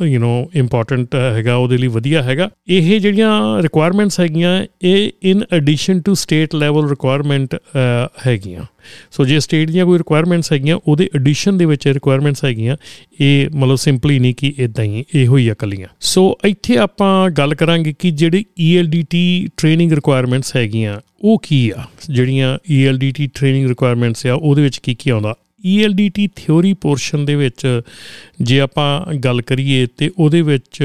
ਯੂ 0.02 0.20
نو 0.20 0.50
ਇੰਪੋਰਟੈਂਟ 0.54 1.14
ਹੈਗਾ, 1.14 1.54
ਉਹਦੇ 1.54 1.76
ਲਈ 1.78 1.86
ਵਧੀਆ 1.86 2.22
ਹੈਗਾ। 2.22 2.48
ਇਹ 2.68 3.00
ਜਿਹੜੀਆਂ 3.00 3.62
ਰਿਕੁਆਇਰਮੈਂਟਸ 3.62 4.20
ਹੈਗੀਆਂ, 4.20 4.66
ਇਹ 4.82 5.10
in 5.22 5.42
addition 5.52 6.00
to 6.00 6.14
state 6.14 6.54
level 6.54 6.88
requirement 6.88 7.56
ਹੈਗੀਆਂ। 8.26 8.62
ਸੋ 9.10 9.24
ਜੇ 9.24 9.40
ਸਟੇਟ 9.40 9.70
ਦੀਆਂ 9.70 9.86
ਕੋਈ 9.86 9.98
ਰਿਕੁਆਇਰਮੈਂਟਸ 9.98 10.52
ਹੈਗੀਆਂ, 10.52 10.78
ਉਹਦੇ 10.88 11.08
ਐਡੀਸ਼ਨ 11.16 11.58
ਦੇ 11.58 11.64
ਵਿੱਚ 11.64 11.88
ਰਿਕੁਆਇਰਮੈਂਟਸ 11.88 12.44
ਹੈਗੀਆਂ, 12.44 12.76
ਇਹ 13.20 13.48
ਮਤਲਬ 13.54 13.76
ਸਿੰਪਲੀ 13.76 14.18
ਨਹੀਂ 14.18 14.34
ਕਿ 14.34 14.52
ਇਦਾਂ 14.58 14.84
ਹੀ, 14.84 15.04
ਇਹੋ 15.14 15.36
ਹੀ 15.36 15.48
ਇਕੱਲੀਆਂ। 15.50 15.88
ਸੋ 16.00 16.38
ਇੱਥੇ 16.44 16.76
ਆਪਾਂ 16.78 17.30
ਗੱਲ 17.30 17.54
ਕਰਾਂਗੇ 17.54 17.94
ਕਿ 17.98 18.10
ਜਿਹੜੀ 18.10 18.44
ELDT 18.68 19.48
ਟ੍ਰੇਨਿੰਗ 19.56 19.92
ਰਿਕੁਆਇਰਮੈਂਟਸ 19.92 20.56
ਹੈਗੀਆਂ, 20.56 21.00
ਉਹ 21.20 21.40
ਕੀ 21.42 21.70
ਆ? 21.70 21.84
ਜਿਹੜੀਆਂ 22.08 22.56
ELDT 22.72 23.28
ਟ੍ਰੇਨਿੰਗ 23.34 23.68
ਰਿਕੁਆਇਰਮੈਂਟਸ 23.68 24.26
ਆ, 24.26 24.34
ਉਹਦੇ 24.34 24.62
ਵਿੱਚ 24.62 24.78
ਕੀ 24.78 24.94
ਕੀ 24.94 25.10
ਆਉਂਦਾ? 25.10 25.34
ELDT 25.66 26.26
ਥਿਉਰੀ 26.36 26.72
ਪੋਰਸ਼ਨ 26.72 27.24
ਦੇ 27.24 27.34
ਵਿੱਚ 27.34 27.80
ਜੇ 28.42 28.60
ਆਪਾਂ 28.60 29.14
ਗੱਲ 29.14 29.42
ਕਰੀਏ 29.42 29.86
ਤੇ 29.96 30.10
ਉਹਦੇ 30.18 30.42
ਵਿੱਚ 30.42 30.82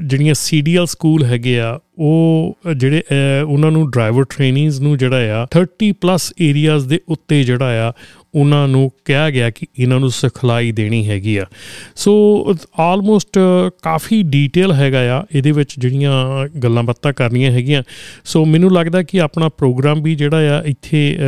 ਜਿਹੜੀਆਂ 0.00 0.34
CDL 0.34 0.86
ਸਕੂਲ 0.86 1.24
ਹੈਗੇ 1.24 1.58
ਆ, 1.60 1.78
ਉਹ 1.98 2.58
ਜਿਹੜੇ 2.76 3.02
ਉਹਨਾਂ 3.46 3.70
ਨੂੰ 3.70 3.90
ਡਰਾਈਵਰ 3.90 4.24
ਟ੍ਰੇਨਿੰਗਸ 4.30 4.80
ਨੂੰ 4.80 4.96
ਜਿਹੜਾ 4.98 5.42
ਆ 5.42 5.46
30 5.54 5.90
ਪਲੱਸ 6.00 6.32
ਏਰੀਆਜ਼ 6.40 6.88
ਦੇ 6.88 7.00
ਉੱਤੇ 7.08 7.42
ਜਿਹੜਾ 7.44 7.88
ਆ, 7.88 7.92
ਉਹਨਾਂ 8.34 8.66
ਨੂੰ 8.68 8.90
ਕਿਹਾ 9.04 9.30
ਗਿਆ 9.30 9.50
ਕਿ 9.50 9.66
ਇਹਨਾਂ 9.78 9.98
ਨੂੰ 10.00 10.10
ਸਿਖਲਾਈ 10.10 10.72
ਦੇਣੀ 10.72 11.08
ਹੈਗੀ 11.08 11.36
ਆ। 11.36 11.44
ਸੋ 11.96 12.12
ਆਲਮੋਸਟ 12.78 13.38
ਕਾਫੀ 13.82 14.22
ਡੀਟੇਲ 14.22 14.72
ਹੈਗਾ 14.72 15.00
ਆ, 15.16 15.22
ਇਹਦੇ 15.34 15.52
ਵਿੱਚ 15.52 15.74
ਜਿਹੜੀਆਂ 15.78 16.48
ਗੱਲਾਂ 16.58 16.82
ਬਾਤਾਂ 16.82 17.12
ਕਰਨੀਆਂ 17.12 17.52
ਹੈਗੀਆਂ। 17.52 17.82
ਸੋ 18.24 18.44
ਮੈਨੂੰ 18.44 18.72
ਲੱਗਦਾ 18.72 19.02
ਕਿ 19.02 19.20
ਆਪਣਾ 19.20 19.48
ਪ੍ਰੋਗਰਾਮ 19.48 20.02
ਵੀ 20.02 20.14
ਜਿਹੜਾ 20.14 20.58
ਆ, 20.58 20.62
ਇੱਥੇ 20.66 21.18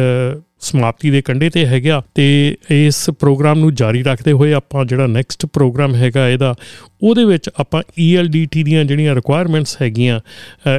ਸਮਾਪਤੀ 0.60 1.10
ਦੇ 1.10 1.22
ਕੰਢੇ 1.22 1.50
ਤੇ 1.50 1.66
ਹੈਗਾ 1.66 2.02
ਤੇ 2.14 2.56
ਇਸ 2.70 3.10
ਪ੍ਰੋਗਰਾਮ 3.10 3.58
ਨੂੰ 3.58 3.74
ਜਾਰੀ 3.74 4.02
ਰੱਖਦੇ 4.02 4.32
ਹੋਏ 4.32 4.52
ਆਪਾਂ 4.52 4.84
ਜਿਹੜਾ 4.84 5.06
ਨੈਕਸਟ 5.06 5.46
ਪ੍ਰੋਗਰਾਮ 5.46 5.94
ਹੈਗਾ 5.94 6.28
ਇਹਦਾ, 6.28 6.54
ਉਹਦੇ 7.02 7.24
ਵਿੱਚ 7.24 7.50
ਆਪਾਂ 7.56 7.82
ELDT 7.82 8.62
ਦੀਆਂ 8.64 8.84
ਜਿਹੜੀਆਂ 8.84 9.14
ਰਿਕੁਆਇਰਮੈਂਟਸ 9.14 9.76
ਹੈਗੀਆਂ 9.82 10.20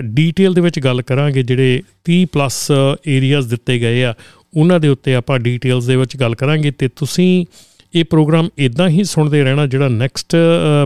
ਡੀਟੇਲ 0.03 0.53
ਦੇ 0.53 0.61
ਵਿੱਚ 0.61 0.79
ਗੱਲ 0.79 1.01
ਕਰਾਂਗੇ 1.01 1.43
ਜਿਹੜੇ 1.43 1.81
30 2.11 2.25
ਪਲੱਸ 2.31 2.71
ਏਰੀਆਜ਼ 3.07 3.49
ਦਿੱਤੇ 3.49 3.79
ਗਏ 3.79 4.03
ਆ, 4.03 4.13
ਉਹਨਾਂ 4.57 4.79
ਦੇ 4.79 4.87
ਉੱਤੇ 4.87 5.15
ਆਪਾਂ 5.15 5.39
ਡੀਟੇਲਸ 5.39 5.85
ਦੇ 5.85 5.95
ਵਿੱਚ 5.95 6.17
ਗੱਲ 6.17 6.35
ਕਰਾਂਗੇ 6.35 6.71
ਤੇ 6.71 6.87
ਤੁਸੀਂ 6.87 7.45
ਇਹ 7.93 8.05
ਪ੍ਰੋਗਰਾਮ 8.05 8.49
ਇਦਾਂ 8.57 8.87
ਹੀ 8.89 9.03
ਸੁਣਦੇ 9.03 9.43
ਰਹਿਣਾ 9.43 9.65
ਜਿਹੜਾ 9.67 9.87
ਨੈਕਸਟ 9.87 10.35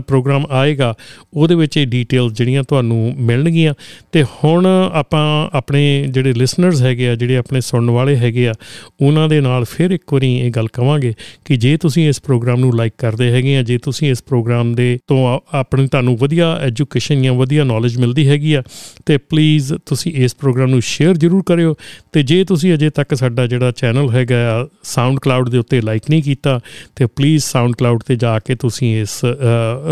ਪ੍ਰੋਗਰਾਮ 0.06 0.44
ਆਏਗਾ, 0.50 0.94
ਉਹਦੇ 1.34 1.54
ਵਿੱਚ 1.54 1.76
ਇਹ 1.76 1.86
ਡੀਟੇਲਸ 1.86 2.32
ਜਿਹੜੀਆਂ 2.32 2.62
ਤੁਹਾਨੂੰ 2.62 3.14
ਮਿਲਣਗੀਆਂ। 3.18 3.74
ਤੇ 4.12 4.22
ਹੁਣ 4.22 4.66
ਆਪਾਂ 4.66 5.24
ਆਪਣੇ 5.52 5.82
ਜਿਹੜੇ 6.08 6.32
ਲਿਸਨਰਸ 6.32 6.82
ਹੈਗੇ 6.82 7.08
ਆ, 7.08 7.14
ਜਿਹੜੇ 7.14 7.36
ਆਪਣੇ 7.36 7.60
ਸੁਣਨ 7.60 7.90
ਵਾਲੇ 7.90 8.16
ਹੈਗੇ 8.16 8.48
ਆ, 8.48 8.52
ਉਹਨਾਂ 9.00 9.28
ਦੇ 9.28 9.40
ਨਾਲ 9.40 9.64
ਫਿਰ 9.64 9.90
ਇੱਕ 9.90 10.12
ਵਾਰੀ 10.12 10.34
ਇਹ 10.36 10.50
ਗੱਲ 10.50 10.68
ਕਵਾਂਗੇ 10.72 11.12
ਕਿ 11.44 11.56
ਜੇ 11.56 11.76
ਤੁਸੀਂ 11.76 12.08
ਇਸ 12.08 12.20
ਪ੍ਰੋਗਰਾਮ 12.22 12.60
ਨੂੰ 12.60 12.74
ਲਾਈਕ 12.76 12.92
ਕਰਦੇ 12.98 13.30
ਹੈਗੇ 13.32 13.56
ਆ, 13.56 13.62
ਜੇ 13.62 13.78
ਤੁਸੀਂ 13.78 14.10
ਇਸ 14.10 14.22
ਪ੍ਰੋਗਰਾਮ 14.22 14.74
ਦੇ 14.74 14.98
ਤੋਂ 15.06 15.40
ਆਪਣੀ 15.54 15.86
ਤੁਹਾਨੂੰ 15.86 16.16
ਵਧੀਆ 16.18 16.52
ਐਜੂਕੇਸ਼ਨ 16.62 17.22
ਜਾਂ 17.22 17.32
ਵਧੀਆ 17.34 17.64
ਨੌਲੇਜ 17.64 17.96
ਮਿਲਦੀ 17.98 18.28
ਹੈਗੀ 18.28 18.54
ਆ, 18.54 18.62
ਤੇ 19.06 19.16
ਪਲੀਜ਼ 19.18 19.72
ਤੁਸੀਂ 19.86 20.12
ਇਸ 20.24 20.36
ਪ੍ਰੋਗਰਾਮ 20.36 20.70
ਨੂੰ 20.70 20.80
ਸ਼ੇਅਰ 20.82 21.16
ਜ਼ਰੂਰ 21.16 21.42
ਕਰਿਓ। 21.46 21.74
ਤੇ 22.12 22.22
ਜੇ 22.22 22.42
ਤੁਸੀਂ 22.44 22.72
ਅਜੇ 22.74 22.90
ਤੱਕ 22.90 23.14
ਸਾਡਾ 23.14 23.46
ਜਿਹੜਾ 23.46 23.70
ਚੈਨਲ 23.70 24.10
ਹੈਗਾ 24.10 24.36
ਆ 24.52 24.66
ਸਾਊਂਡ 24.84 25.18
ਕਲਾਉਡ 25.18 25.48
ਦੇ 25.48 25.58
ਉੱਤੇ 25.58 25.80
ਲਾਈਕ 25.80 26.02
ਨਹੀਂ 26.10 26.22
ਕੀਤਾ 26.22 26.58
ਤੇ 26.95 27.05
ਪਲੀਜ਼ 27.05 27.43
ਸਾਊਂਡ 27.43 27.75
ਕਲਾਉਡ 27.75 28.03
ਤੇ 28.03 28.15
ਜਾ 28.15 28.39
ਕੇ 28.39 28.55
ਤੁਸੀਂ 28.55 29.01
ਇਸ 29.01 29.19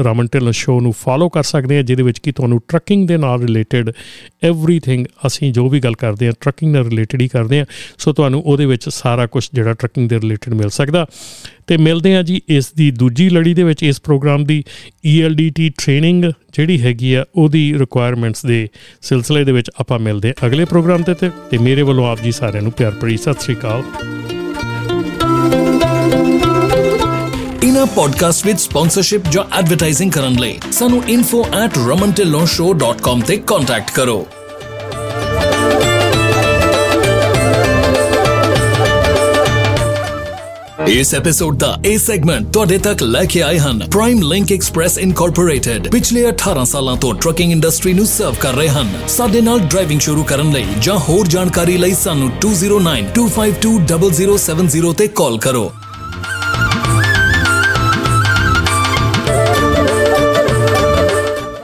ਰਮਨ 0.05 0.27
ਟਿਲ 0.27 0.51
ਸ਼ੋ 0.51 0.79
ਨੂੰ 0.79 0.93
ਫਾਲੋ 0.93 1.29
ਕਰ 1.29 1.43
ਸਕਦੇ 1.43 1.77
ਆ 1.77 1.81
ਜਿਹਦੇ 1.81 2.03
ਵਿੱਚ 2.03 2.19
ਕਿ 2.19 2.31
ਤੁਹਾਨੂੰ 2.31 2.61
ਟਰੱਕਿੰਗ 2.67 3.07
ਦੇ 3.07 3.17
ਨਾਲ 3.17 3.41
ਰਿਲੇਟਡ 3.41 3.91
एवरीथिंग 4.45 5.05
ਅਸੀਂ 5.27 5.53
ਜੋ 5.53 5.69
ਵੀ 5.69 5.79
ਗੱਲ 5.79 5.93
ਕਰਦੇ 5.93 6.27
ਆ 6.27 6.31
ਟਰੱਕਿੰਗ 6.39 6.73
ਨਾਲ 6.73 6.85
ਰਿਲੇਟਡ 6.85 7.21
ਹੀ 7.21 7.27
ਕਰਦੇ 7.27 7.59
ਆ 7.59 7.65
ਸੋ 7.97 8.13
ਤੁਹਾਨੂੰ 8.13 8.43
ਉਹਦੇ 8.45 8.65
ਵਿੱਚ 8.65 8.89
ਸਾਰਾ 8.89 9.25
ਕੁਝ 9.25 9.49
ਜਿਹੜਾ 9.53 9.73
ਟਰੱਕਿੰਗ 9.73 10.09
ਦੇ 10.09 10.19
ਰਿਲੇਟਡ 10.19 10.53
ਮਿਲ 10.53 10.69
ਸਕਦਾ 10.69 11.05
ਤੇ 11.67 11.77
ਮਿਲਦੇ 11.77 12.15
ਆ 12.15 12.21
ਜੀ 12.21 12.41
ਇਸ 12.49 12.71
ਦੀ 12.73 12.91
ਦੂਜੀ 12.91 13.29
ਲੜੀ 13.29 13.53
ਦੇ 13.53 13.63
ਵਿੱਚ 13.63 13.83
ਇਸ 13.83 14.01
ਪ੍ਰੋਗਰਾਮ 14.01 14.45
ਦੀ 14.45 14.63
ELDT 15.07 15.69
ਟ੍ਰੇਨਿੰਗ 15.77 16.23
ਜਿਹੜੀ 16.53 16.81
ਹੈਗੀ 16.81 17.13
ਆ 17.13 17.25
ਉਹਦੀ 17.35 17.73
ਰਿਕੁਆਇਰਮੈਂਟਸ 17.79 18.45
ਦੇ 18.45 18.67
ਸਿਲਸਿਲੇ 19.01 19.43
ਦੇ 19.43 19.51
ਵਿੱਚ 19.51 19.71
ਆਪਾਂ 19.79 19.99
ਮਿਲਦੇ 19.99 20.29
ਆ 20.29 20.47
ਅਗਲੇ 20.47 20.65
ਪ੍ਰੋਗਰਾਮ 20.65 21.03
ਤੇ 21.03 21.29
ਤੇ 21.51 21.57
ਮੇਰੇ 21.57 21.81
ਵੱਲੋਂ 21.81 22.07
ਆਪ 22.07 22.21
ਜੀ 22.21 22.31
ਸਾਰਿਆਂ 22.31 22.63
ਨੂੰ 22.63 22.71
ਪਿਆਰ 22.71 22.91
ਭਰੀ 22.91 23.17
ਸਤਿ 23.17 23.43
ਸ੍ਰੀ 23.43 23.55
ਅਕਾਲ 23.55 23.83
ਇਨਾ 27.74 27.84
ਪੋਡਕਾਸਟ 27.84 28.46
ਵਿਦ 28.46 28.56
ਸਪਾਂਸਰਸ਼ਿਪ 28.56 29.22
ਜਾਂ 29.30 29.58
ਐਡਵਰਟਾਈਜ਼ਿੰਗ 29.58 30.12
ਕਰਨ 30.12 30.36
ਲਈ 30.40 30.58
ਸਾਨੂੰ 30.72 31.02
info@ramantillonshow.com 31.12 33.22
ਤੇ 33.26 33.36
ਕੰਟੈਕਟ 33.46 33.90
ਕਰੋ 33.90 34.26
ਇਸ 40.88 41.14
ਐਪੀਸੋਡ 41.14 41.58
ਦਾ 41.58 41.78
ਇਹ 41.84 41.98
ਸੈਗਮੈਂਟ 41.98 42.52
ਤੁਹਾਡੇ 42.52 42.78
ਤੱਕ 42.78 43.02
ਲੈ 43.02 43.24
ਕੇ 43.24 43.42
ਆਏ 43.42 43.58
ਹਨ 43.58 43.90
ਪ੍ਰਾਈਮ 43.90 44.22
ਲਿੰਕ 44.22 44.52
ਐਕਸਪ੍ਰੈਸ 44.52 44.98
ਇਨਕੋਰਪੋਰੇਟਡ 44.98 45.90
ਪਿਛਲੇ 45.90 46.30
18 46.30 46.66
ਸਾਲਾਂ 46.66 46.96
ਤੋਂ 46.96 47.14
ਟਰੱਕਿੰਗ 47.14 47.52
ਇੰਡਸਟਰੀ 47.52 47.92
ਨੂੰ 47.92 48.06
ਸਰਵ 48.06 48.34
ਕਰ 48.40 48.54
ਰਹੇ 48.54 48.68
ਹਨ 48.68 48.88
ਸਾਡੇ 49.08 49.40
ਨਾਲ 49.40 49.60
ਡਰਾਈਵਿੰਗ 49.66 50.00
ਸ਼ੁਰੂ 50.00 50.24
ਕਰਨ 50.24 50.52
ਲਈ 50.52 50.64
ਜਾਂ 50.80 50.98
ਹੋਰ 51.08 51.26
ਜਾਣਕਾਰੀ 51.26 51.76
ਲਈ 51.76 51.94
ਸਾਨੂੰ 51.94 52.30
2092520070 52.46 54.94
ਤੇ 54.94 55.08
ਕਾਲ 55.14 55.38
ਕਰੋ 55.38 55.72